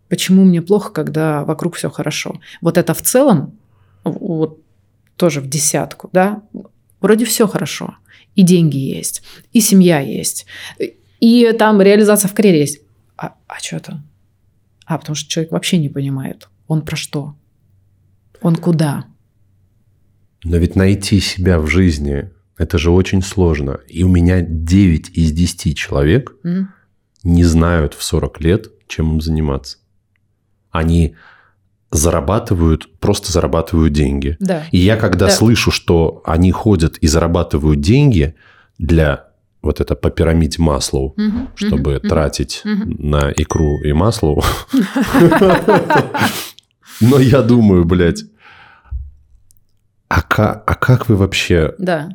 [0.10, 2.40] «Почему мне плохо, когда вокруг все хорошо».
[2.60, 3.54] Вот это в целом,
[4.04, 4.60] вот
[5.16, 6.42] тоже в десятку, да,
[7.02, 7.98] вроде все хорошо.
[8.36, 9.22] И деньги есть,
[9.52, 10.46] и семья есть,
[11.20, 12.82] и там реализация в карьере есть.
[13.16, 14.04] А, а что то
[14.86, 17.36] А, потому что человек вообще не понимает, он про что?
[18.42, 19.06] Он куда?
[20.44, 23.80] Но ведь найти себя в жизни– это же очень сложно.
[23.88, 26.70] И у меня 9 из 10 человек М?
[27.24, 29.78] не знают в 40 лет, чем им заниматься.
[30.70, 31.16] Они
[31.94, 34.38] зарабатывают, просто зарабатывают деньги.
[34.40, 34.64] Да.
[34.72, 35.32] И я когда Да.
[35.32, 38.36] слышу, что они ходят и зарабатывают деньги
[38.78, 39.28] для
[39.62, 42.10] вот это по пирамиде Маслоу, Мгм, чтобы мгм.
[42.10, 42.96] тратить Мгм.
[43.00, 44.42] на икру и масло.
[47.02, 48.24] Но я думаю, блядь,
[50.10, 51.74] а как, а как вы вообще...
[51.78, 52.10] Да.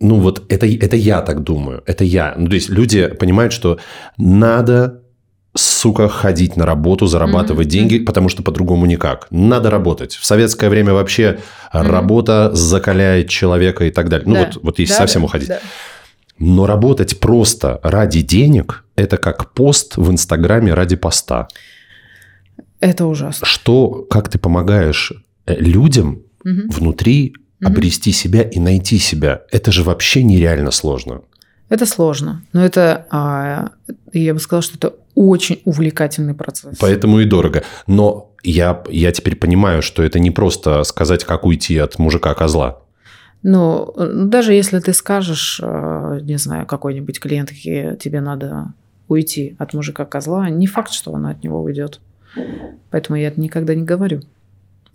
[0.00, 2.34] Ну вот это, это я так думаю, это я.
[2.36, 3.78] Ну то есть люди понимают, что
[4.18, 5.02] надо,
[5.56, 9.26] сука, ходить на работу, зарабатывать Мгм, деньги, потому что по-другому никак.
[9.30, 10.14] Надо работать.
[10.14, 11.38] В советское время вообще
[11.74, 11.90] Мгм.
[11.90, 14.26] работа закаляет человека и так далее.
[14.28, 14.44] Ну Да.
[14.54, 15.48] вот, вот если Да, совсем да, уходить.
[15.48, 15.60] да.
[16.38, 21.48] Но работать просто ради денег– это как пост в Инстаграме ради поста.
[22.80, 23.46] Это ужасно.
[23.46, 25.12] Что, как ты помогаешь
[25.46, 26.68] э, людям Мгм.
[26.68, 27.34] внутри
[27.64, 29.42] обрести себя и найти себя?
[29.50, 31.22] Это же вообще нереально сложно.
[31.68, 32.42] Это сложно.
[32.52, 33.70] Но это, а,
[34.12, 36.78] я бы сказала, что это очень увлекательный процесс.
[36.78, 37.64] Поэтому и дорого.
[37.86, 42.78] Но я, я теперь понимаю, что это не просто сказать, как уйти от мужика-козла.
[43.42, 48.72] Ну, даже если ты скажешь, э, не знаю, какой-нибудь клиентке, тебе надо
[49.08, 52.00] уйти от мужика-козла, не факт, что она от него уйдет.
[52.90, 54.22] Поэтому я это никогда не говорю.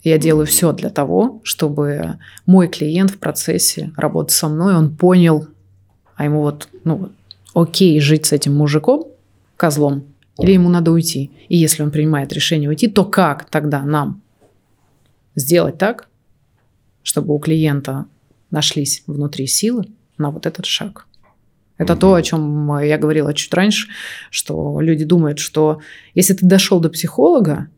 [0.02, 5.46] Я делаю все для того, чтобы мой клиент в процессе работы со мной, он понял,
[6.22, 7.10] а ему вот, ну,
[7.52, 9.08] окей жить с этим мужиком,
[9.56, 10.04] козлом,
[10.38, 11.32] или ему надо уйти.
[11.48, 14.22] И если он принимает решение уйти, то как тогда нам
[15.34, 16.08] сделать так,
[17.02, 18.06] чтобы у клиента
[18.52, 21.08] нашлись внутри силы на вот этот шаг.
[21.76, 23.88] Это то, о чем я говорила чуть раньше,
[24.30, 25.80] что люди думают, что
[26.14, 27.68] если ты дошел до психолога,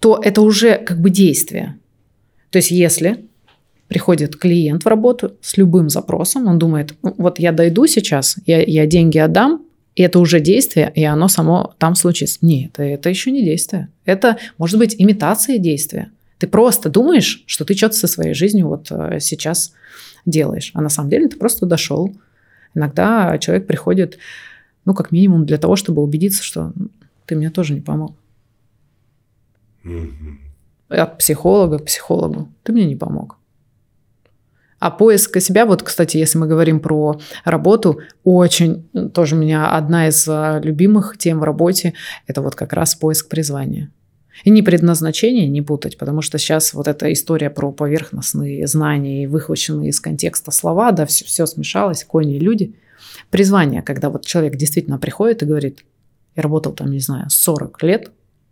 [0.00, 1.78] то это уже как бы действие.
[2.50, 3.26] То есть если
[3.92, 8.62] приходит клиент в работу с любым запросом, он думает, «Ну, вот я дойду сейчас, я,
[8.62, 12.38] я деньги отдам, и это уже действие, и оно само там случится.
[12.40, 13.88] Нет, это еще не действие.
[14.06, 16.10] Это может быть имитация действия.
[16.38, 19.74] Ты просто думаешь, что ты что-то со своей жизнью вот э, сейчас
[20.24, 22.16] делаешь, а на самом деле ты просто дошел.
[22.74, 24.16] Иногда человек приходит,
[24.86, 26.72] ну, как минимум для того, чтобы убедиться, что
[27.26, 28.14] ты мне тоже не помог.
[30.88, 32.48] От психолога к психологу.
[32.62, 33.36] Ты мне не помог.
[34.82, 40.08] А поиск себя, вот, кстати, если мы говорим про работу, очень тоже у меня одна
[40.08, 41.94] из а, любимых тем в работе,
[42.26, 43.92] это вот как раз поиск призвания.
[44.42, 49.26] И не предназначение не путать, потому что сейчас вот эта история про поверхностные знания и
[49.28, 52.74] выхваченные из контекста слова, да, все, все смешалось, кони и люди.
[53.30, 55.84] Призвание, когда вот человек действительно приходит и говорит,
[56.34, 58.10] я работал там, не знаю, 40 лет,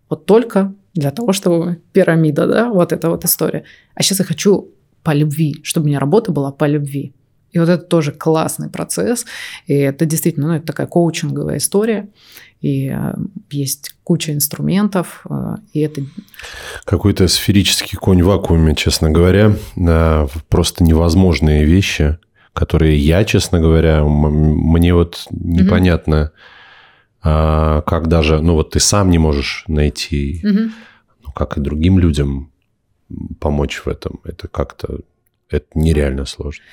[0.08, 3.64] вот только для того, чтобы пирамида, да, вот эта вот история.
[3.96, 4.70] А сейчас я хочу
[5.02, 7.12] по любви, чтобы у меня работа была по любви.
[7.52, 9.26] И вот это тоже классный процесс.
[9.66, 12.08] И это действительно, ну, это такая коучинговая история.
[12.60, 13.14] И э,
[13.50, 15.26] есть куча инструментов.
[15.28, 16.02] Э, и это...
[16.84, 19.56] Какой-то сферический конь в вакууме, честно говоря.
[20.48, 22.18] Просто невозможные вещи,
[22.52, 26.32] которые я, честно говоря, мне вот непонятно,
[27.24, 27.82] mm-hmm.
[27.82, 30.70] как даже, ну вот ты сам не можешь найти, mm-hmm.
[31.24, 32.49] ну как и другим людям
[33.38, 34.20] помочь в этом.
[34.24, 35.00] Это как-то,
[35.48, 36.64] это нереально сложно.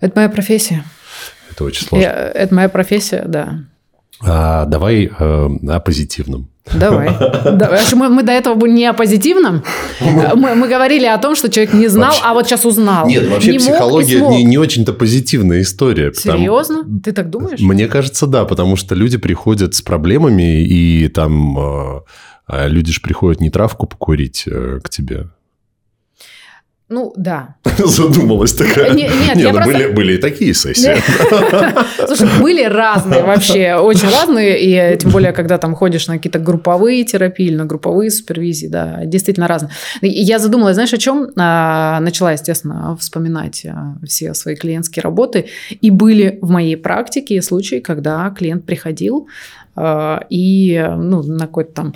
[0.00, 0.84] Это моя профессия.
[1.50, 2.02] Это очень сложно.
[2.02, 3.60] Я, это моя профессия, да.
[4.22, 6.48] А, давай э, о позитивном.
[6.74, 7.10] Давай.
[7.44, 7.80] Давай.
[7.94, 9.62] Мы, мы до этого были не о позитивном.
[10.00, 13.06] Мы, мы говорили о том, что человек не знал, вообще, а вот сейчас узнал.
[13.06, 16.12] Нет, вообще не психология не, не очень-то позитивная история.
[16.12, 16.78] Серьезно?
[16.78, 17.60] Потому, Ты так думаешь?
[17.60, 22.00] Мне кажется, да, потому что люди приходят с проблемами, и там э,
[22.46, 25.28] а люди же приходят не травку покурить э, к тебе,
[26.88, 27.56] ну, да.
[27.78, 28.94] Задумалась такая.
[28.94, 29.72] Не, нет, не, ну, просто...
[29.72, 30.94] были, были и такие сессии.
[32.06, 34.94] Слушай, были разные вообще, очень разные.
[34.94, 39.04] И тем более, когда там ходишь на какие-то групповые терапии или на групповые супервизии, да,
[39.04, 39.72] действительно разные.
[40.00, 41.30] Я задумалась, знаешь, о чем?
[41.36, 45.46] А, начала, естественно, вспоминать а, все свои клиентские работы.
[45.80, 49.26] И были в моей практике случаи, когда клиент приходил
[49.74, 51.94] а, и ну, на какой-то там,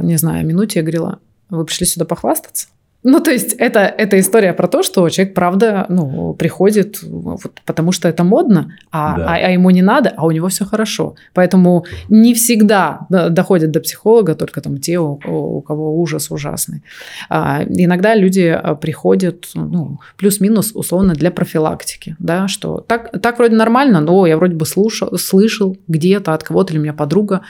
[0.00, 1.18] не знаю, минуте я говорила,
[1.50, 2.68] вы пришли сюда похвастаться?
[3.04, 7.90] Ну, то есть это, это история про то, что человек, правда, ну, приходит, вот, потому
[7.90, 9.24] что это модно, а, да.
[9.26, 11.16] а, а ему не надо, а у него все хорошо.
[11.34, 16.82] Поэтому не всегда доходят до психолога только там те, у, у кого ужас ужасный.
[17.28, 23.56] А, иногда люди а, приходят, ну, плюс-минус, условно, для профилактики, да, что так, так вроде
[23.56, 27.40] нормально, но я вроде бы слушал, слышал где-то от кого-то, или у меня подруга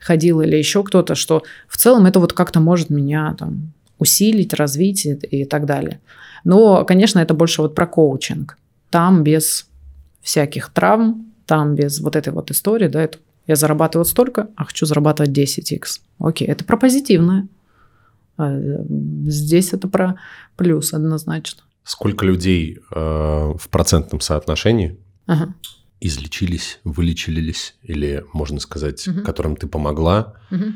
[0.00, 5.06] ходила, или еще кто-то, что в целом это вот как-то может меня там усилить, развить
[5.06, 6.00] и, так далее.
[6.42, 8.58] Но, конечно, это больше вот про коучинг.
[8.90, 9.68] Там без
[10.22, 14.86] всяких травм, там без вот этой вот истории, да, это я зарабатываю столько, а хочу
[14.86, 16.00] зарабатывать 10x.
[16.18, 17.48] Окей, это про позитивное.
[18.36, 18.58] А,
[19.26, 20.16] здесь это про
[20.56, 21.62] плюс однозначно.
[21.82, 25.54] Сколько людей э, в процентном соотношении ага.
[26.00, 29.22] излечились, вылечились, или, можно сказать, угу.
[29.22, 30.66] которым ты помогла, угу.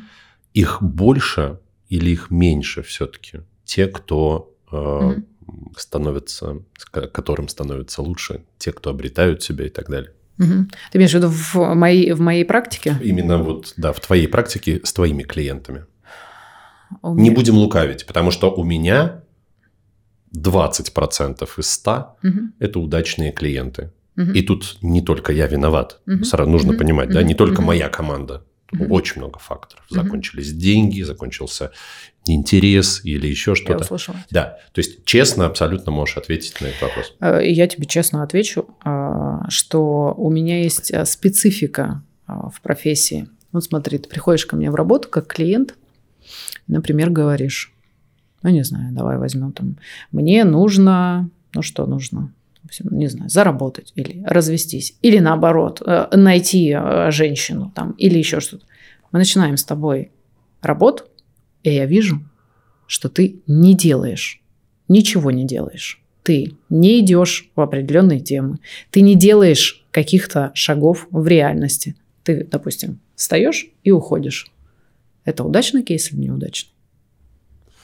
[0.53, 1.61] их больше
[1.95, 3.41] или их меньше все-таки?
[3.65, 5.73] Те, кто э, угу.
[5.77, 10.13] становится, которым становится лучше, те, кто обретают себя и так далее.
[10.39, 10.67] Угу.
[10.91, 12.99] Ты имеешь в виду в моей, в моей практике?
[13.01, 15.87] Именно вот, да, в твоей практике с твоими клиентами.
[17.03, 19.23] У Не будем лукавить, потому что у меня
[20.37, 22.31] 20% из 100 угу.
[22.59, 23.93] это удачные клиенты.
[24.17, 24.33] Угу.
[24.33, 26.01] И тут не только я виноват.
[26.07, 26.25] Угу.
[26.25, 26.79] Сразу нужно угу.
[26.79, 27.69] понимать, да, не только угу.
[27.69, 28.45] моя команда.
[28.73, 28.89] Mm-hmm.
[28.89, 29.85] Очень много факторов.
[29.89, 30.59] Закончились mm-hmm.
[30.59, 31.71] деньги, закончился
[32.27, 33.73] интерес или еще что-то.
[33.73, 34.17] Я услышала.
[34.31, 37.15] Да, то есть честно абсолютно можешь ответить на этот вопрос.
[37.21, 43.29] Э, я тебе честно отвечу, а, что у меня есть э, специфика в профессии.
[43.53, 45.77] Вот смотри, ты приходишь ко мне в работу как клиент,
[46.67, 47.73] например, говоришь,
[48.43, 49.77] ну не знаю, давай возьмем там,
[50.11, 52.33] мне нужно, ну что нужно,
[52.91, 58.65] не знаю, заработать или развестись, или наоборот, э, найти э, женщину там, или еще что-то.
[59.13, 60.11] Мы начинаем с тобой
[60.61, 61.05] работу,
[61.63, 62.21] и я вижу,
[62.87, 64.43] что ты не делаешь,
[64.89, 66.01] ничего не делаешь.
[66.23, 68.59] Ты не идешь в определенные темы,
[68.91, 71.97] ты не делаешь каких-то шагов в реальности.
[72.23, 74.51] Ты, допустим, встаешь и уходишь.
[75.25, 76.73] Это удачный кейс или неудачный?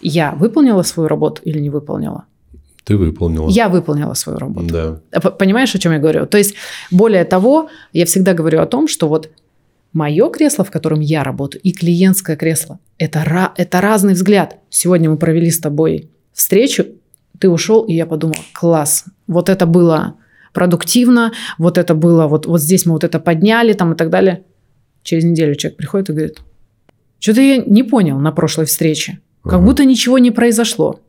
[0.00, 2.24] Я выполнила свою работу или не выполнила?
[2.84, 3.48] Ты выполнила.
[3.48, 4.66] Я выполнила свою работу.
[5.12, 5.20] Да.
[5.30, 6.26] Понимаешь, о чем я говорю?
[6.26, 6.54] То есть,
[6.90, 9.30] более того, я всегда говорю о том, что вот
[9.92, 14.58] мое кресло, в котором я работаю, и клиентское кресло это,– это разный взгляд.
[14.70, 16.86] Сегодня мы провели с тобой встречу,
[17.38, 20.14] Ты ушел, и я подумала, класс, вот это было
[20.52, 24.42] продуктивно, вот это было, вот, вот здесь мы вот это подняли там и так далее.
[25.02, 26.38] Через неделю человек приходит и говорит,
[27.18, 29.64] что-то я не понял на прошлой встрече, как Ага.
[29.64, 31.00] будто ничего не произошло.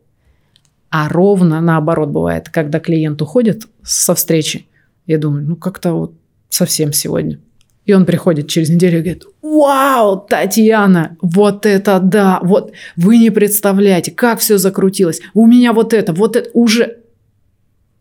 [0.92, 4.68] А ровно наоборот бывает, когда клиент уходит со встречи,
[5.08, 6.14] я думаю, ну как-то вот
[6.50, 7.40] совсем сегодня.
[7.86, 13.32] И он приходит через неделю и говорит, вау, Татьяна, вот это да, вот вы не
[13.32, 15.22] представляете, как все закрутилось.
[15.34, 16.98] У меня вот это, вот это уже...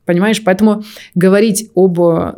[0.05, 0.83] Понимаешь, поэтому
[1.15, 2.35] говорить об, э,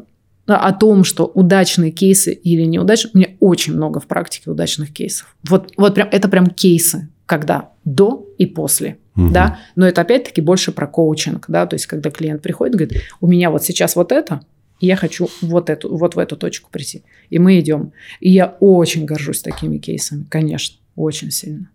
[0.47, 5.35] о том, что удачные кейсы или неудачные, у меня очень много в практике удачных кейсов.
[5.49, 8.99] Вот, вот прям, это прям кейсы, когда до и после.
[9.15, 9.33] Мгм.
[9.33, 9.59] Да?
[9.77, 13.51] Но это опять-таки больше про коучинг, да, то есть когда клиент приходит, говорит, у меня
[13.51, 14.41] вот сейчас вот это,
[14.81, 17.05] и я хочу вот эту, вот в эту точку прийти.
[17.31, 17.93] И мы идем.
[18.21, 21.71] И я очень горжусь такими кейсами, конечно, очень сильно.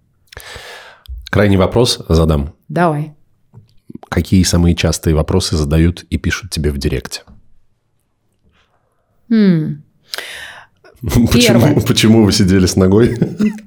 [1.29, 2.53] Крайний вопрос задам.
[2.67, 3.13] Давай.
[4.09, 7.21] Какие самые частые вопросы задают и пишут тебе в директе?
[9.29, 9.83] М.
[11.01, 13.15] Почему, почему вы сидели с ногой?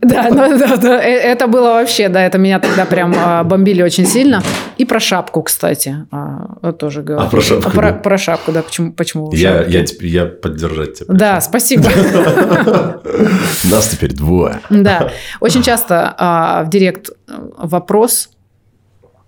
[0.00, 3.82] Да, ну, да, да, э- это было вообще, да, это меня тогда прям а, бомбили
[3.82, 4.42] очень сильно.
[4.78, 7.26] И про шапку, кстати, а, тоже говорю.
[7.26, 7.98] А, про шапку, Про, да.
[7.98, 11.14] про шапку, да, почему, почему Я, я, я поддержать тебя.
[11.14, 11.84] Да, спасибо.
[13.64, 14.60] Нас теперь двое.
[14.68, 18.30] Да, очень часто а, в директ э, вопрос,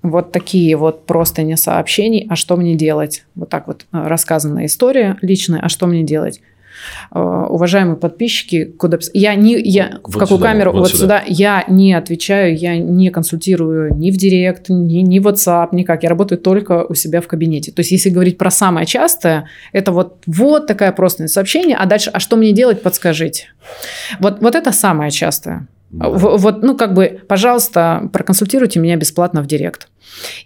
[0.03, 3.25] вот такие вот просто не сообщений, а что мне делать?
[3.37, 6.41] Вот так вот э, рассказанная история личная, а что мне делать?
[7.15, 11.21] Э, Уважаемые подписчики, куда я не я в Вот какую сюда, камеру вот вот, сюда.
[11.21, 11.23] сюда.
[11.27, 16.03] я не отвечаю, я не консультирую ни в директ, ни ни в WhatsApp, никак.
[16.03, 17.73] Я работаю только у себя в кабинете.
[17.73, 22.11] То есть если говорить про самое частое, это вот вот такая просто сообщение, а дальше,
[22.13, 23.49] а что мне делать, подскажите.
[24.21, 25.67] Вот вот это самое частое.
[25.93, 29.89] В- Вот, ну, как бы, пожалуйста, проконсультируйте меня бесплатно в директ.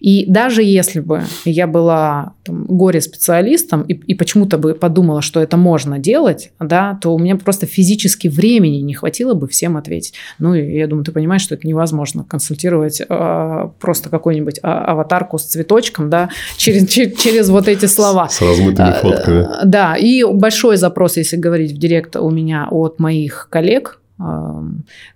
[0.01, 5.57] И даже если бы я была там, горе-специалистом и, и почему-то бы подумала, что это
[5.57, 10.15] можно делать, да, то у меня просто физически времени не хватило бы всем ответить.
[10.39, 15.39] Ну, и я думаю, ты понимаешь, что это невозможно консультировать э, просто какую-нибудь а- аватарку
[15.39, 18.29] с цветочком, да, через, че- через вот эти слова.
[18.29, 19.47] С размытыми А, фотками.
[19.65, 24.01] Да, и большой запрос, если говорить в директ, у меня от моих коллег,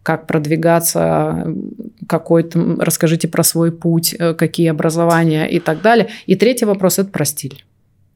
[0.03, 1.47] как продвигаться,
[2.07, 6.09] какой-то, расскажите про свой путь, э, какие образования и так далее.
[6.27, 7.65] И третий вопрос– это про стиль.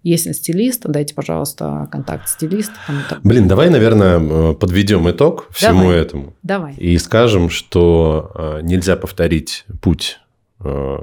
[0.02, 2.74] Есть стилист, дайте, пожалуйста, контакт стилиста.
[3.22, 5.96] Блин, давай, наверное, подведем итог всему Давай.
[5.96, 6.34] этому.
[6.42, 6.74] Давай.
[6.74, 10.18] И скажем, что э, нельзя повторить путь
[10.60, 10.98] э,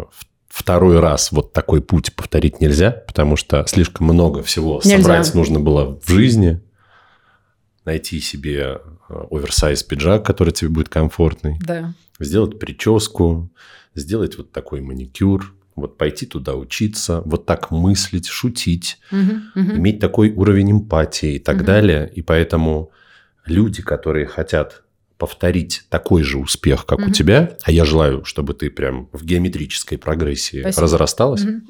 [0.48, 1.32] второй раз.
[1.32, 5.02] Вот такой путь повторить нельзя, потому что слишком много всего Нельзя.
[5.02, 6.62] собрать нужно было в жизни.
[7.86, 8.80] Найти себе
[9.10, 11.58] э, оверсайз пиджак, который тебе будет комфортный.
[11.66, 11.94] Да.
[12.20, 13.50] Сделать прическу,
[13.96, 19.78] сделать вот такой маникюр, вот пойти туда учиться, вот так мыслить, шутить, Мгм, мгм.
[19.78, 21.66] иметь такой уровень эмпатии и так Мгм.
[21.66, 22.12] далее.
[22.14, 22.92] И поэтому
[23.46, 24.84] люди, которые хотят
[25.18, 27.12] повторить такой же успех, как у Мгм.
[27.14, 30.82] тебя, а я желаю, чтобы ты прям в геометрической прогрессии Спасибо.
[30.84, 31.44] разрасталась.
[31.46, 31.64] Мгм.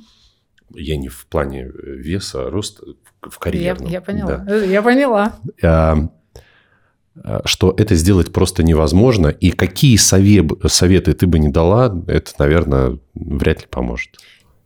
[0.76, 3.90] Я не в плане э, веса, а роста в- в Я, карьерном.
[3.90, 4.38] я поняла.
[4.38, 4.46] да.
[4.56, 5.36] Э, Я поняла.
[5.64, 6.10] А,
[7.24, 9.28] а, что это сделать просто невозможно.
[9.28, 14.18] И какие сове- советы ты бы не дала, это, наверное, вряд ли поможет.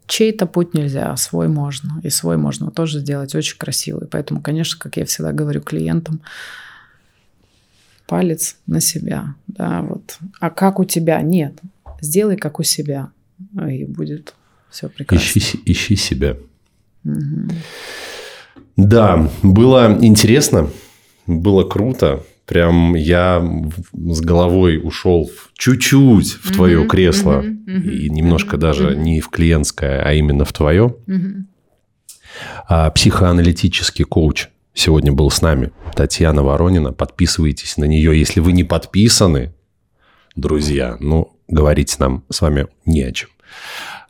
[0.08, 2.00] Чей-то путь нельзя, а свой можно.
[2.04, 4.08] И свой можно тоже сделать очень красивый.
[4.08, 6.22] Поэтому, конечно, как я всегда говорю клиентам,
[8.08, 9.34] палец на себя.
[9.48, 10.20] Да, вот.
[10.40, 11.22] А как у тебя?
[11.22, 11.54] Нет.
[12.02, 13.10] Сделай как у себя.
[13.68, 14.36] И будет
[14.70, 15.40] все прекрасно.
[15.40, 16.38] Ищи, ищи себя.
[17.04, 17.50] Мгм.
[18.78, 20.70] Да, было интересно,
[21.28, 22.24] было круто.
[22.46, 23.42] Прям я
[23.94, 27.42] с головой ушел чуть-чуть в твое Мгм, кресло.
[27.42, 29.04] мгм, И немножко мгм, даже мгм.
[29.04, 30.96] не в клиентское, а именно в твое.
[31.08, 31.48] Мгм.
[32.68, 35.72] А психоаналитический коуч сегодня был с нами.
[35.96, 36.92] Татьяна Воронина.
[36.92, 38.18] Подписывайтесь на нее.
[38.20, 39.54] Если вы не подписаны,
[40.36, 43.30] друзья, ну, говорить нам с вами не о чем.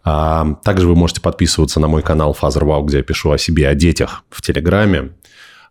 [0.05, 3.67] А, также вы можете подписываться на мой канал Father Wow, где я пишу о себе,
[3.67, 5.13] о детях в Телеграме.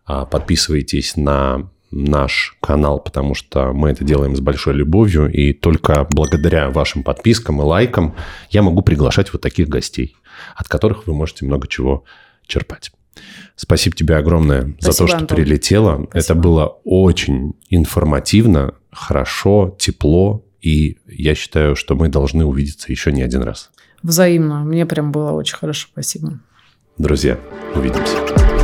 [0.05, 6.05] А, подписывайтесь на наш канал, потому что мы это делаем с большой любовью, и только
[6.11, 8.13] благодаря вашим подпискам и лайкам
[8.49, 10.17] я могу приглашать вот таких гостей,
[10.55, 12.03] от которых вы можете много чего
[12.45, 12.91] черпать.
[13.55, 15.37] Спасибо тебе огромное за то, Спасибо, что Антон.
[15.37, 16.07] прилетела.
[16.11, 16.41] Это Спасибо.
[16.41, 23.43] было очень информативно, хорошо, тепло, и я считаю, что мы должны увидеться еще не один
[23.43, 23.71] раз.
[24.03, 24.63] Взаимно.
[24.63, 25.87] Мне прям было очень хорошо.
[25.91, 26.39] Спасибо.
[26.97, 27.37] Друзья,
[27.75, 28.54] увидимся.